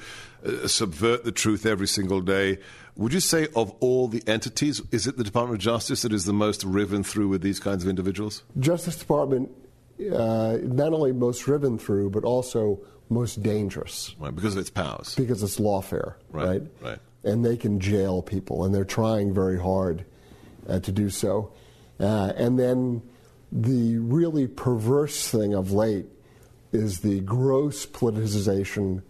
[0.46, 2.58] uh, subvert the truth every single day.
[2.96, 6.26] Would you say of all the entities, is it the Department of Justice that is
[6.26, 8.44] the most riven through with these kinds of individuals?
[8.60, 9.52] Justice Department,
[10.12, 12.80] uh, not only most riven through, but also
[13.10, 14.16] most dangerous.
[14.20, 15.16] Right, because of its powers.
[15.16, 16.46] Because it's lawfare, right?
[16.46, 16.64] Right.
[16.82, 17.00] right.
[17.24, 20.06] And they can jail people, and they're trying very hard
[20.68, 21.52] uh, to do so.
[22.00, 23.02] Uh, and then
[23.52, 26.06] the really perverse thing of late
[26.72, 29.02] is the gross politicization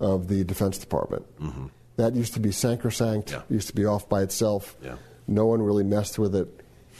[0.00, 1.24] of the Defense Department.
[1.40, 1.66] Mm-hmm.
[1.96, 3.42] That used to be sacrosanct, yeah.
[3.48, 4.76] used to be off by itself.
[4.82, 4.96] Yeah.
[5.28, 6.48] No one really messed with it.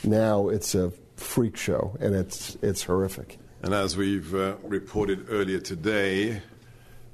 [0.04, 3.38] Now it's a freak show, and it's, it's horrific.
[3.62, 6.42] And as we've uh, reported earlier today,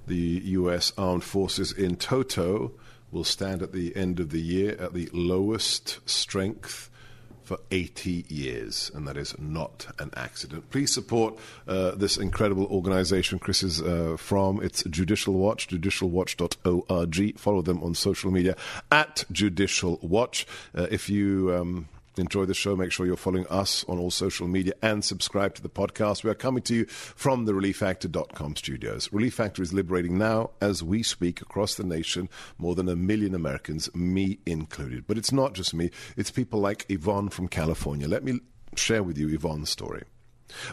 [0.07, 0.93] the U.S.
[0.99, 2.73] Armed Forces in toto
[3.11, 6.90] will stand at the end of the year at the lowest strength
[7.51, 10.71] for 80 years, and that is not an accident.
[10.71, 11.37] Please support
[11.67, 14.63] uh, this incredible organization Chris is uh, from.
[14.63, 17.39] It's Judicial Watch, judicialwatch.org.
[17.41, 18.55] Follow them on social media
[18.93, 20.47] at Judicial Watch.
[20.79, 21.53] Uh, if you.
[21.53, 21.89] Um,
[22.21, 25.63] enjoy the show, make sure you're following us on all social media and subscribe to
[25.63, 26.23] the podcast.
[26.23, 29.13] We are coming to you from the ReliefFactor.com studios.
[29.13, 33.35] Relief Factor is liberating now as we speak across the nation more than a million
[33.35, 35.07] Americans, me included.
[35.07, 38.07] But it's not just me, it's people like Yvonne from California.
[38.07, 38.41] Let me
[38.77, 40.05] share with you Yvonne's story.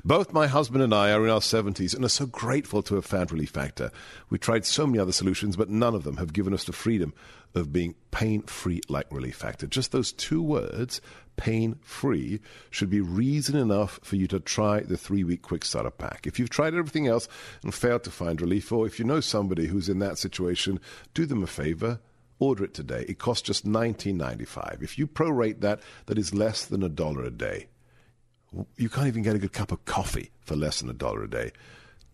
[0.03, 3.05] Both my husband and I are in our 70s and are so grateful to have
[3.05, 3.91] found Relief Factor.
[4.29, 7.13] We tried so many other solutions, but none of them have given us the freedom
[7.55, 9.67] of being pain free like Relief Factor.
[9.67, 11.01] Just those two words,
[11.35, 15.97] pain free, should be reason enough for you to try the three week quick startup
[15.97, 16.27] pack.
[16.27, 17.27] If you've tried everything else
[17.63, 20.79] and failed to find relief, or if you know somebody who's in that situation,
[21.13, 21.99] do them a favor.
[22.39, 23.03] Order it today.
[23.09, 24.83] It costs just $19.95.
[24.83, 27.67] If you prorate that, that is less than a dollar a day.
[28.77, 31.29] You can't even get a good cup of coffee for less than a dollar a
[31.29, 31.51] day.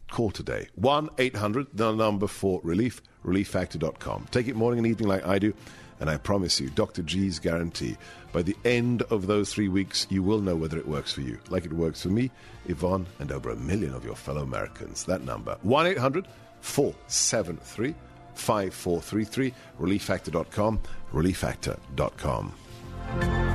[0.09, 0.67] Call today.
[0.75, 4.27] 1 800, the number for relief, relieffactor.com.
[4.31, 5.53] Take it morning and evening like I do,
[5.99, 7.01] and I promise you, Dr.
[7.01, 7.97] G's guarantee,
[8.31, 11.39] by the end of those three weeks, you will know whether it works for you,
[11.49, 12.31] like it works for me,
[12.65, 15.05] Yvonne, and over a million of your fellow Americans.
[15.05, 16.27] That number, 1 800
[16.61, 17.95] 473
[18.35, 20.81] 5433, relieffactor.com,
[21.13, 23.52] relieffactor.com.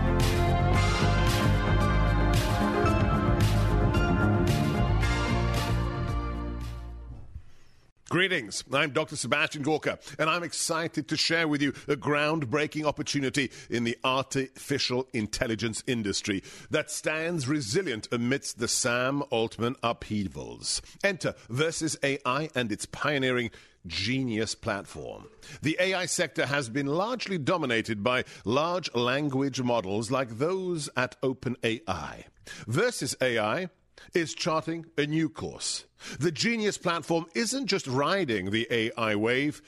[8.10, 8.64] Greetings.
[8.72, 9.16] I'm Dr.
[9.16, 15.06] Sebastian Gorka, and I'm excited to share with you a groundbreaking opportunity in the artificial
[15.12, 20.80] intelligence industry that stands resilient amidst the Sam Altman upheavals.
[21.04, 23.50] Enter Verses AI and its pioneering
[23.86, 25.26] Genius platform.
[25.60, 32.24] The AI sector has been largely dominated by large language models like those at OpenAI.
[32.66, 33.68] Verses AI
[34.14, 35.84] is charting a new course.
[36.18, 39.62] The Genius platform isn't just riding the AI wave,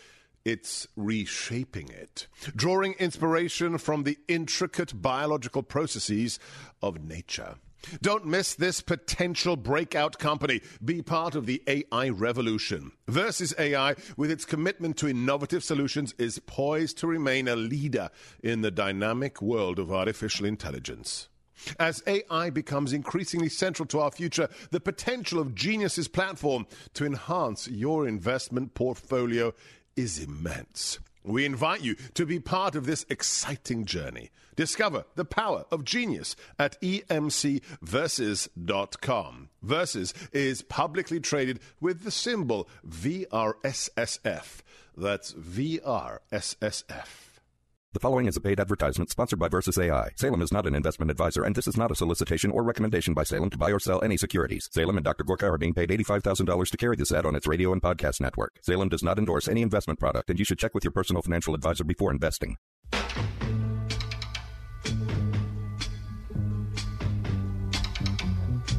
[0.44, 2.26] it's reshaping it,
[2.56, 6.38] drawing inspiration from the intricate biological processes
[6.82, 7.56] of nature.
[8.02, 10.60] Don't miss this potential breakout company.
[10.84, 12.92] Be part of the AI revolution.
[13.08, 18.10] Verses AI, with its commitment to innovative solutions, is poised to remain a leader
[18.42, 21.29] in the dynamic world of artificial intelligence.
[21.78, 27.68] As AI becomes increasingly central to our future, the potential of Genius's platform to enhance
[27.68, 29.52] your investment portfolio
[29.96, 30.98] is immense.
[31.22, 34.30] We invite you to be part of this exciting journey.
[34.56, 39.48] Discover the power of genius at emcversus.com.
[39.62, 44.61] Verses is publicly traded with the symbol VRSSF.
[44.96, 47.29] That's VRSSF.
[47.93, 50.11] The following is a paid advertisement sponsored by Verses AI.
[50.14, 53.24] Salem is not an investment advisor, and this is not a solicitation or recommendation by
[53.24, 54.68] Salem to buy or sell any securities.
[54.70, 55.24] Salem and Dr.
[55.24, 58.61] Gorka are being paid $85,000 to carry this ad on its radio and podcast network.
[58.62, 61.53] Salem does not endorse any investment product, and you should check with your personal financial
[61.53, 62.59] advisor before investing.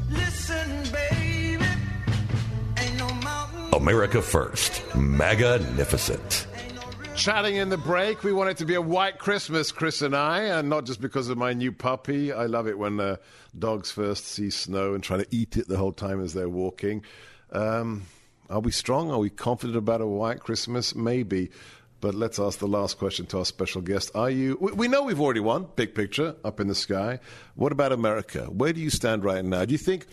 [0.10, 1.66] Listen, baby,
[2.78, 3.74] ain't no mountain.
[3.74, 4.84] America First.
[4.96, 6.48] Magnificent.
[7.22, 10.40] Chatting in the break, we want it to be a white Christmas, Chris and I,
[10.40, 12.34] and not just because of my new puppy.
[12.34, 13.18] I love it when uh,
[13.60, 17.06] dogs first see snow and try to eat it the whole time as they're walking.
[17.52, 18.08] Um,
[18.50, 19.12] are we strong?
[19.12, 20.96] Are we confident about a white Christmas?
[20.96, 21.52] Maybe.
[22.00, 24.10] But let's ask the last question to our special guest.
[24.16, 24.58] Are you?
[24.60, 27.20] We, we know we've already won, big picture, up in the sky.
[27.54, 28.46] What about America?
[28.46, 29.64] Where do you stand right now?
[29.66, 30.08] Do you think,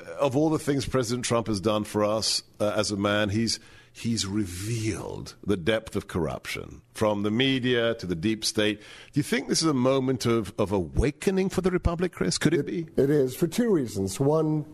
[0.00, 3.28] uh, of all the things President Trump has done for us uh, as a man,
[3.28, 3.60] he's
[3.98, 8.78] he's revealed the depth of corruption from the media to the deep state.
[9.12, 12.36] Do you think this is a moment of, of awakening for the Republic, Chris?
[12.36, 12.86] Could it, be?
[12.96, 14.20] It is for two reasons.
[14.20, 14.66] One,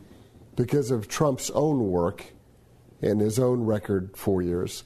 [0.57, 2.25] because of Trump's own work
[3.01, 4.83] and his own record four years.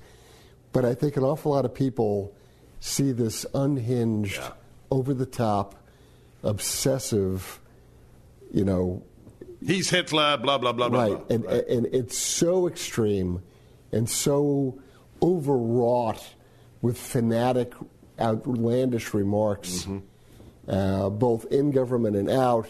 [0.73, 2.35] But I think an awful lot of people
[2.79, 4.51] see this unhinged, Yeah.
[4.91, 5.75] over the top,
[6.43, 7.61] obsessive,
[8.53, 9.03] you know,
[9.65, 11.01] He's Hitler, blah, blah, blah, blah.
[11.03, 11.29] right.
[11.29, 11.35] blah.
[11.35, 13.43] And, and it's so extreme
[13.93, 14.79] and so
[15.23, 16.23] overwrought
[16.83, 17.73] with fanatic,
[18.21, 19.87] outlandish remarks,
[20.69, 22.69] uh, both in government and out.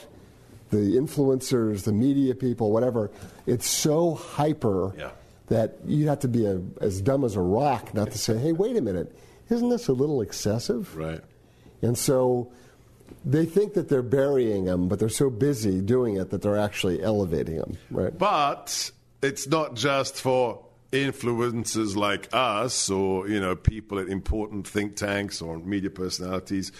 [0.70, 3.10] The influencers, the media people, whatever.
[3.46, 5.10] It's so hyper Yeah.
[5.46, 8.50] that you have to be a, as dumb as a rock not to say, hey,
[8.52, 9.16] wait a minute,
[9.48, 10.96] isn't this a little excessive?
[10.96, 11.20] Right.
[11.82, 12.50] And so
[13.24, 17.00] they think that they're burying them, but they're so busy doing it that they're actually
[17.00, 17.78] elevating them.
[17.92, 18.16] Right.
[18.18, 18.90] But
[19.22, 25.42] it's not just for influencers like us or you know people at important think tanks
[25.42, 26.72] or media personalities.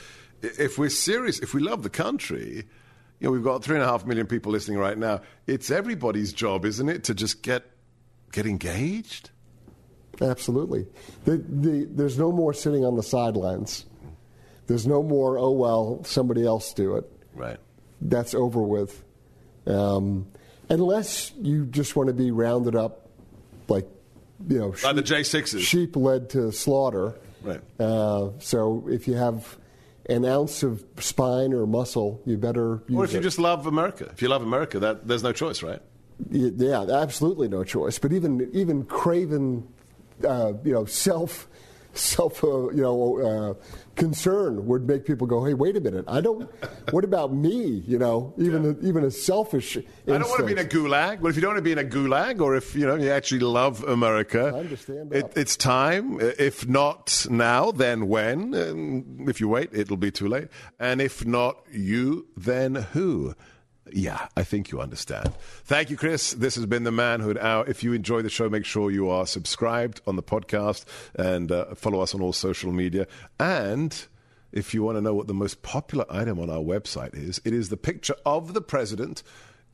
[0.43, 2.65] If we're serious, if we love the country,
[3.21, 5.23] you know we've got three and a half million people listening right now.
[5.47, 7.65] It's everybody's job, isn't it, to just get
[8.33, 9.31] get engaged?
[10.21, 10.87] Absolutely.
[11.25, 13.85] The, the, there's no more sitting on the sidelines.
[14.67, 17.05] There's no more, oh, well, somebody else do it.
[17.35, 17.59] Right.
[18.01, 19.05] That's over with.
[19.67, 20.27] Um,
[20.69, 23.09] unless you just want to be rounded up
[23.69, 23.87] like,
[24.49, 25.61] you know, Like the J6s.
[25.61, 27.15] sheep led to slaughter.
[27.43, 27.61] Right.
[27.79, 29.57] Uh, so if you have
[30.09, 33.23] an ounce of spine or muscle, you better use Or if you it.
[33.23, 34.09] just love America.
[34.13, 35.81] If you love America, that there's no choice, right?
[36.31, 37.99] Yeah, absolutely no choice.
[37.99, 39.69] But even even craven,
[40.27, 41.47] uh, you know, self
[41.97, 43.55] self uh, you know uh,
[43.97, 46.05] concern would make people go, "Hey, wait a minute!
[46.09, 46.49] I don't.
[46.91, 47.83] What about me?
[47.87, 49.77] You know, even a, even a selfish.
[49.77, 51.21] I don't want to be in a gulag.
[51.21, 53.11] Well, if you don't want to be in a gulag, or if you know you
[53.11, 56.19] actually love America, I understand it, it's time.
[56.21, 58.55] If not now, then when?
[58.55, 60.49] Um, if you wait, it'll be too late.
[60.79, 63.35] And if not you, then who?
[63.93, 65.33] Yeah, I think you understand.
[65.65, 66.33] Thank you, Chris.
[66.33, 67.67] This has been the Manhood Hour.
[67.69, 70.85] If you enjoy the show, make sure you are subscribed on the podcast
[71.15, 73.07] and uh, follow us on all social media.
[73.39, 73.97] And
[74.53, 77.53] if you want to know what the most popular item on our website is, it
[77.53, 79.23] is the picture of the president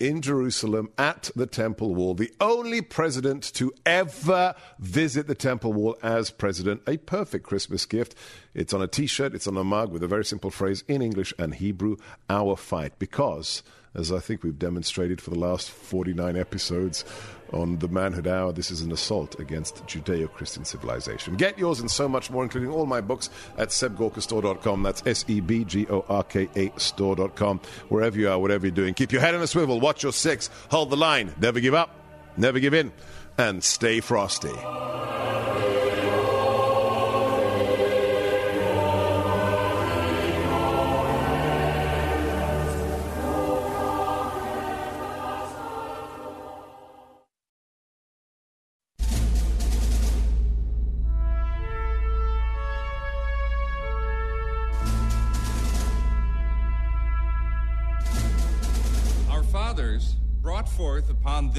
[0.03, 5.97] in Jerusalem at the Temple Wall, the only president to ever visit the Temple Wall
[6.03, 6.83] as president.
[6.89, 8.17] A perfect Christmas gift.
[8.53, 11.03] It's on a t shirt, it's on a mug with a very simple phrase in
[11.03, 11.97] English and Hebrew
[12.29, 12.99] Our fight.
[12.99, 13.63] Because,
[13.95, 17.05] as I think we've demonstrated for the last 49 episodes
[17.53, 21.37] on the Manhood Hour, this is an assault against Judeo Christian civilization.
[21.37, 23.29] Get yours and so much more, including all my books
[23.59, 24.83] at sebgorkastore.com.
[24.83, 27.61] That's S E B G O R K A store.com.
[27.89, 30.49] Wherever you are, whatever you're doing, keep your head on a swivel, watch your six,
[30.71, 31.95] hold the line, never give up,
[32.37, 32.91] never give in,
[33.37, 34.53] and stay frosty.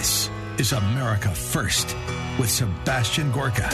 [0.00, 1.94] This is America First
[2.38, 3.68] with Sebastian Gorka.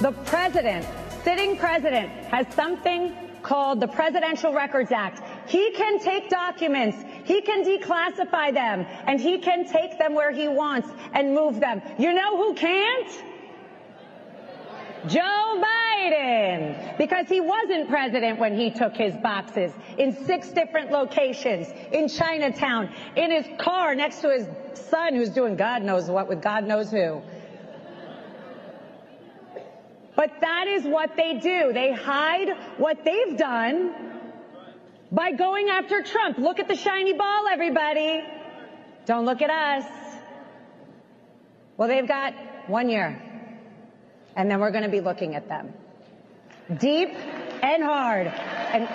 [0.00, 0.86] The president,
[1.22, 5.20] sitting president, has something called the Presidential Records Act.
[5.50, 10.48] He can take documents, he can declassify them, and he can take them where he
[10.48, 11.82] wants and move them.
[11.98, 13.12] You know who can't?
[15.08, 21.68] Joe Biden, because he wasn't president when he took his boxes in six different locations,
[21.92, 24.46] in Chinatown, in his car next to his
[24.88, 27.20] son who's doing God knows what with God knows who.
[30.14, 31.72] But that is what they do.
[31.72, 33.94] They hide what they've done
[35.10, 36.38] by going after Trump.
[36.38, 38.22] Look at the shiny ball, everybody.
[39.06, 39.84] Don't look at us.
[41.76, 42.34] Well, they've got
[42.68, 43.31] one year.
[44.36, 45.72] And then we're going to be looking at them.
[46.78, 47.10] Deep
[47.62, 48.26] and hard.
[48.26, 48.88] And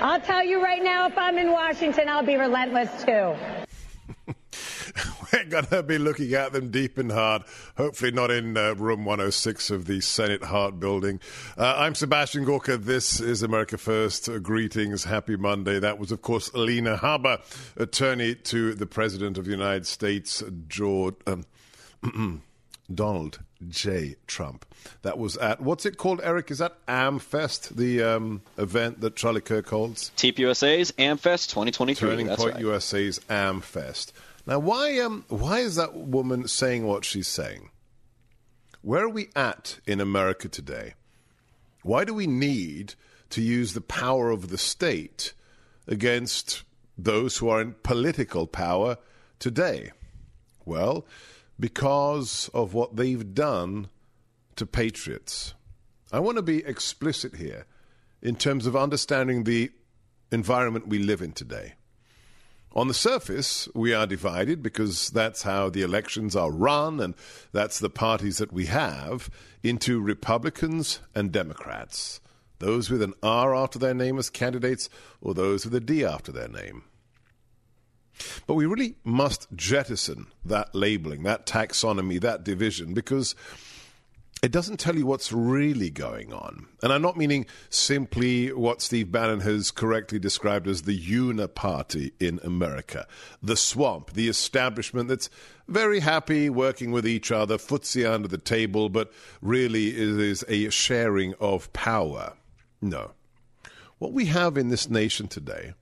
[0.00, 3.34] I'll tell you right now, if I'm in Washington, I'll be relentless too.
[5.32, 7.42] We're going to be looking at them deep and hard.
[7.76, 11.20] Hopefully, not in uh, room 106 of the Senate Hart building.
[11.56, 12.78] Uh, I'm Sebastian Gorka.
[12.78, 14.28] This is America First.
[14.28, 15.04] Uh, greetings.
[15.04, 15.78] Happy Monday.
[15.78, 17.42] That was, of course, Alina Habba,
[17.76, 21.16] attorney to the President of the United States, George.
[21.26, 21.44] Um,
[22.94, 24.16] Donald J.
[24.26, 24.64] Trump.
[25.02, 26.50] That was at, what's it called, Eric?
[26.50, 30.10] Is that AmFest, the um, event that Charlie Kirk holds?
[30.16, 32.08] Teep USA's AmFest 2023.
[32.08, 32.62] Turning That's Point right.
[32.62, 34.12] USA's AmFest.
[34.46, 37.70] Now, why um, why is that woman saying what she's saying?
[38.80, 40.94] Where are we at in America today?
[41.82, 42.94] Why do we need
[43.30, 45.34] to use the power of the state
[45.86, 46.62] against
[46.96, 48.96] those who are in political power
[49.38, 49.90] today?
[50.64, 51.04] Well,
[51.58, 53.88] because of what they've done
[54.56, 55.54] to patriots.
[56.12, 57.66] I want to be explicit here
[58.22, 59.70] in terms of understanding the
[60.30, 61.74] environment we live in today.
[62.72, 67.14] On the surface, we are divided because that's how the elections are run, and
[67.52, 69.30] that's the parties that we have
[69.62, 72.20] into Republicans and Democrats.
[72.58, 74.90] Those with an R after their name as candidates,
[75.20, 76.84] or those with a D after their name.
[78.46, 83.34] But we really must jettison that labeling, that taxonomy, that division, because
[84.40, 86.66] it doesn't tell you what's really going on.
[86.82, 92.38] And I'm not meaning simply what Steve Bannon has correctly described as the uniparty in
[92.44, 93.06] America,
[93.42, 95.28] the swamp, the establishment that's
[95.66, 99.12] very happy working with each other, footsie under the table, but
[99.42, 102.34] really is a sharing of power.
[102.80, 103.10] No.
[103.98, 105.74] What we have in this nation today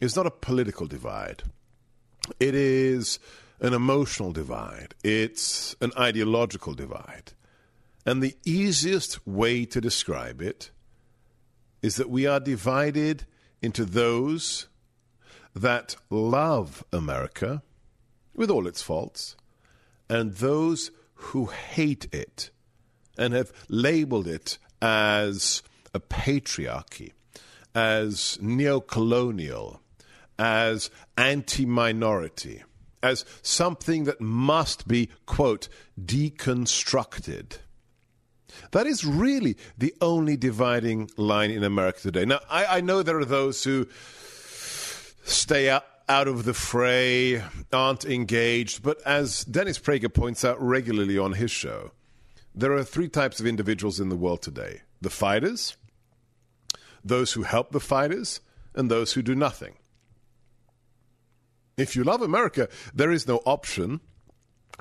[0.00, 1.42] is not a political divide.
[2.38, 3.18] It is
[3.60, 4.94] an emotional divide.
[5.02, 7.32] It's an ideological divide.
[8.04, 10.70] And the easiest way to describe it
[11.82, 13.26] is that we are divided
[13.62, 14.68] into those
[15.54, 17.62] that love America
[18.34, 19.36] with all its faults
[20.08, 22.50] and those who hate it
[23.16, 25.62] and have labeled it as
[25.94, 27.12] a patriarchy,
[27.74, 29.80] as neo-colonial,
[30.38, 32.62] as anti-minority,
[33.02, 35.68] as something that must be, quote,
[36.00, 37.58] deconstructed.
[38.72, 42.24] That is really the only dividing line in America today.
[42.24, 43.86] Now, I, I know there are those who
[45.24, 51.18] stay out, out of the fray, aren't engaged, but as Dennis Prager points out regularly
[51.18, 51.92] on his show,
[52.54, 55.76] there are three types of individuals in the world today the fighters,
[57.04, 58.40] those who help the fighters,
[58.74, 59.74] and those who do nothing.
[61.76, 64.00] If you love America, there is no option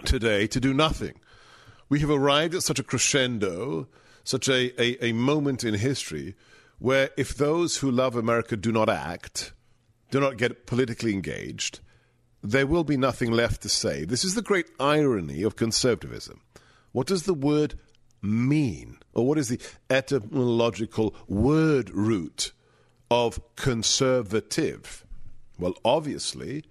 [0.05, 1.19] today to do nothing.
[1.89, 3.89] We have arrived at such a crescendo,
[4.23, 6.35] such a, a, a moment in history,
[6.79, 9.51] where if those who love America do not act,
[10.09, 11.81] do not get politically engaged,
[12.41, 14.05] there will be nothing left to say.
[14.05, 16.39] This is the great irony of conservatism.
[16.93, 17.77] What does the word
[18.21, 18.99] mean?
[19.13, 22.53] Or what is the etymological word root
[23.11, 25.05] of conservative?
[25.59, 26.63] Well, obviously,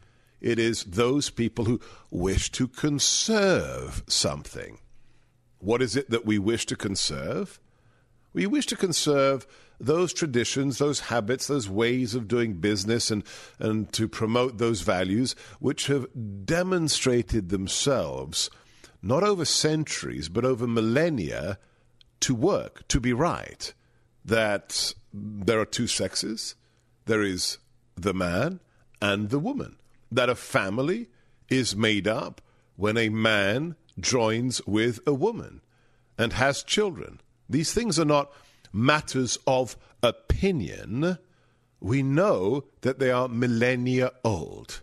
[0.44, 1.80] it is those people who
[2.10, 4.78] wish to conserve something.
[5.58, 7.58] What is it that we wish to conserve?
[8.34, 9.46] We wish to conserve
[9.80, 13.24] those traditions, those habits, those ways of doing business, and,
[13.58, 16.06] and to promote those values which have
[16.44, 18.50] demonstrated themselves
[19.00, 21.58] not over centuries, but over millennia
[22.20, 23.72] to work, to be right.
[24.26, 26.54] That there are two sexes,
[27.06, 27.56] there is
[27.96, 28.60] the man
[29.00, 29.76] and the woman.
[30.14, 31.08] That a family
[31.48, 32.40] is made up
[32.76, 35.60] when a man joins with a woman
[36.16, 37.20] and has children.
[37.48, 38.32] These things are not
[38.72, 41.18] matters of opinion.
[41.80, 44.82] We know that they are millennia old.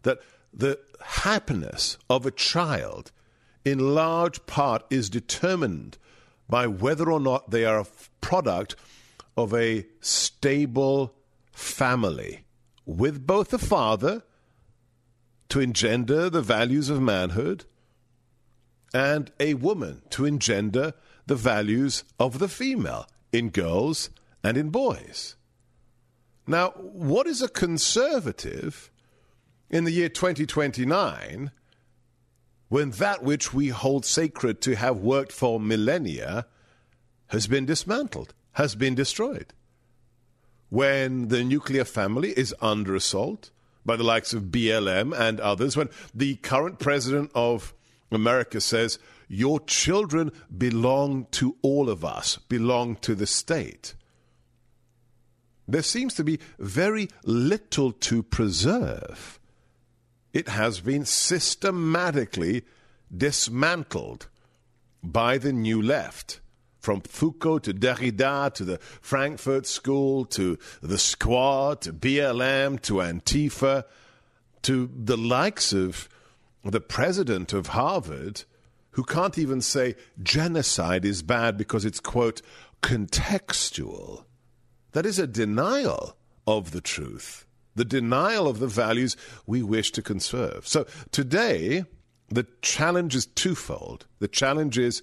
[0.00, 0.20] That
[0.50, 3.12] the happiness of a child,
[3.66, 5.98] in large part, is determined
[6.48, 7.86] by whether or not they are a
[8.22, 8.76] product
[9.36, 11.14] of a stable
[11.52, 12.44] family
[12.86, 14.22] with both a father
[15.50, 17.64] to engender the values of manhood
[18.94, 20.94] and a woman to engender
[21.26, 24.10] the values of the female in girls
[24.42, 25.36] and in boys.
[26.46, 28.90] Now, what is a conservative
[29.68, 31.50] in the year 2029
[32.68, 36.46] when that which we hold sacred to have worked for millennia
[37.28, 39.52] has been dismantled, has been destroyed?
[40.68, 43.50] When the nuclear family is under assault
[43.84, 47.74] by the likes of BLM and others, when the current president of
[48.10, 53.94] America says, Your children belong to all of us, belong to the state.
[55.66, 59.38] There seems to be very little to preserve.
[60.32, 62.64] It has been systematically
[63.16, 64.28] dismantled
[65.02, 66.39] by the new left.
[66.80, 73.84] From Foucault to Derrida to the Frankfurt School to the Squad to BLM to Antifa
[74.62, 76.08] to the likes of
[76.64, 78.44] the president of Harvard,
[78.92, 82.42] who can't even say genocide is bad because it's, quote,
[82.82, 84.24] contextual.
[84.92, 86.16] That is a denial
[86.46, 89.16] of the truth, the denial of the values
[89.46, 90.66] we wish to conserve.
[90.66, 91.84] So today,
[92.28, 94.06] the challenge is twofold.
[94.18, 95.02] The challenge is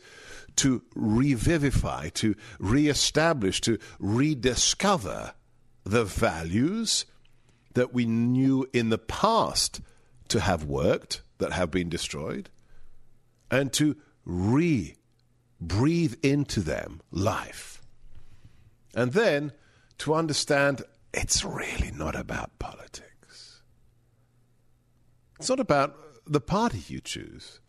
[0.58, 5.34] to revivify, to reestablish, to rediscover
[5.84, 7.06] the values
[7.74, 9.82] that we knew in the past
[10.30, 12.50] to have worked that have been destroyed,
[13.50, 13.96] and to
[14.26, 14.96] re
[15.60, 17.82] breathe into them life.
[18.94, 19.54] And then
[20.00, 20.84] to understand
[21.14, 23.62] it's really not about politics.
[25.40, 25.96] It's not about
[26.26, 27.60] the party you choose.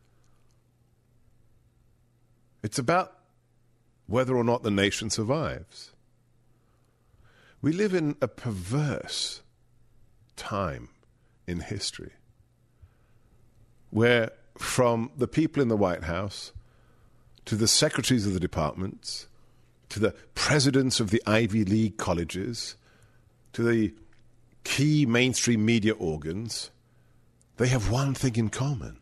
[2.62, 3.14] It's about
[4.06, 5.92] whether or not the nation survives.
[7.60, 9.42] We live in a perverse
[10.36, 10.88] time
[11.46, 12.12] in history
[13.90, 16.52] where, from the people in the White House
[17.46, 19.26] to the secretaries of the departments
[19.88, 22.76] to the presidents of the Ivy League colleges
[23.52, 23.94] to the
[24.64, 26.70] key mainstream media organs,
[27.56, 28.98] they have one thing in common.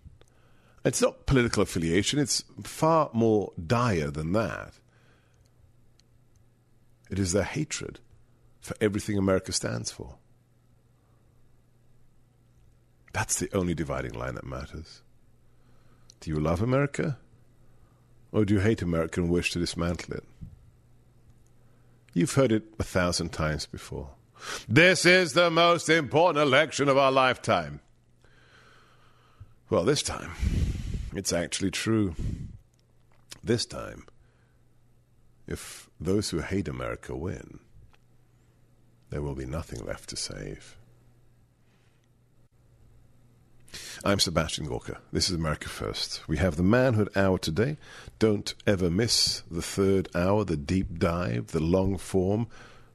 [0.87, 4.75] It's not political affiliation, it's far more dire than that.
[7.11, 7.99] It is their hatred
[8.61, 10.15] for everything America stands for.
[13.13, 15.03] That's the only dividing line that matters.
[16.21, 17.19] Do you love America?
[18.31, 20.25] Or do you hate America and wish to dismantle it?
[22.15, 24.11] You've heard it a thousand times before.
[24.69, 27.81] This is the most important election of our lifetime.
[29.69, 30.31] Well, this time,
[31.19, 32.15] it's actually true.
[33.43, 34.05] This time,
[35.47, 37.61] if those who hate America win,
[39.11, 40.77] there will be nothing left to save.
[44.05, 44.99] I'm Sebastian Gorka.
[45.13, 46.27] This is America First.
[46.29, 47.77] We have the Manhood Hour today.
[48.19, 52.47] Don't ever miss the third hour, the deep dive, the long form,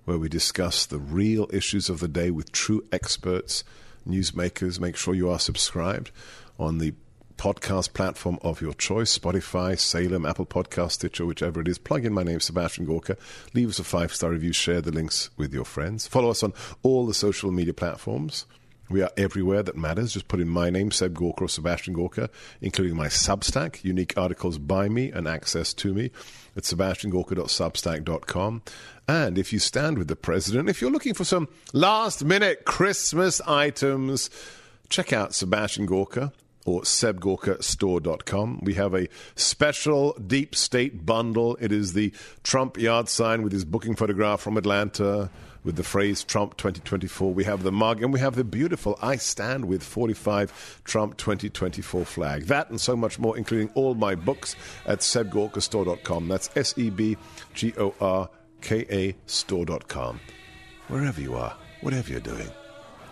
[0.05, 3.63] where we discuss the real issues of the day with true experts,
[4.07, 4.79] newsmakers.
[4.79, 6.11] Make sure you are subscribed
[6.59, 6.93] on the
[7.41, 11.79] podcast platform of your choice Spotify, Salem, Apple Podcast, Stitcher, whichever it is.
[11.79, 13.17] Plug in my name, Sebastian Gorka.
[13.55, 14.53] Leave us a five star review.
[14.53, 16.05] Share the links with your friends.
[16.05, 18.45] Follow us on all the social media platforms.
[18.91, 20.13] We are everywhere that matters.
[20.13, 22.29] Just put in my name, Seb Gorka or Sebastian Gorka,
[22.61, 26.11] including my Substack, unique articles by me and access to me
[26.55, 28.61] at sebastiangorka.substack.com.
[29.07, 33.41] And if you stand with the president, if you're looking for some last minute Christmas
[33.47, 34.29] items,
[34.89, 36.31] check out Sebastian Gorka
[36.65, 38.59] or sebgorkastore.com.
[38.63, 41.57] We have a special deep state bundle.
[41.59, 45.29] It is the Trump yard sign with his booking photograph from Atlanta
[45.63, 47.33] with the phrase Trump 2024.
[47.33, 52.05] We have the mug and we have the beautiful I Stand with 45 Trump 2024
[52.05, 52.45] flag.
[52.45, 54.55] That and so much more, including all my books
[54.85, 56.27] at sebgorkastore.com.
[56.27, 57.17] That's S E B
[57.53, 58.29] G O R
[58.61, 60.19] K A store.com.
[60.87, 62.49] Wherever you are, whatever you're doing,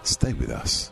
[0.04, 0.91] stay with us.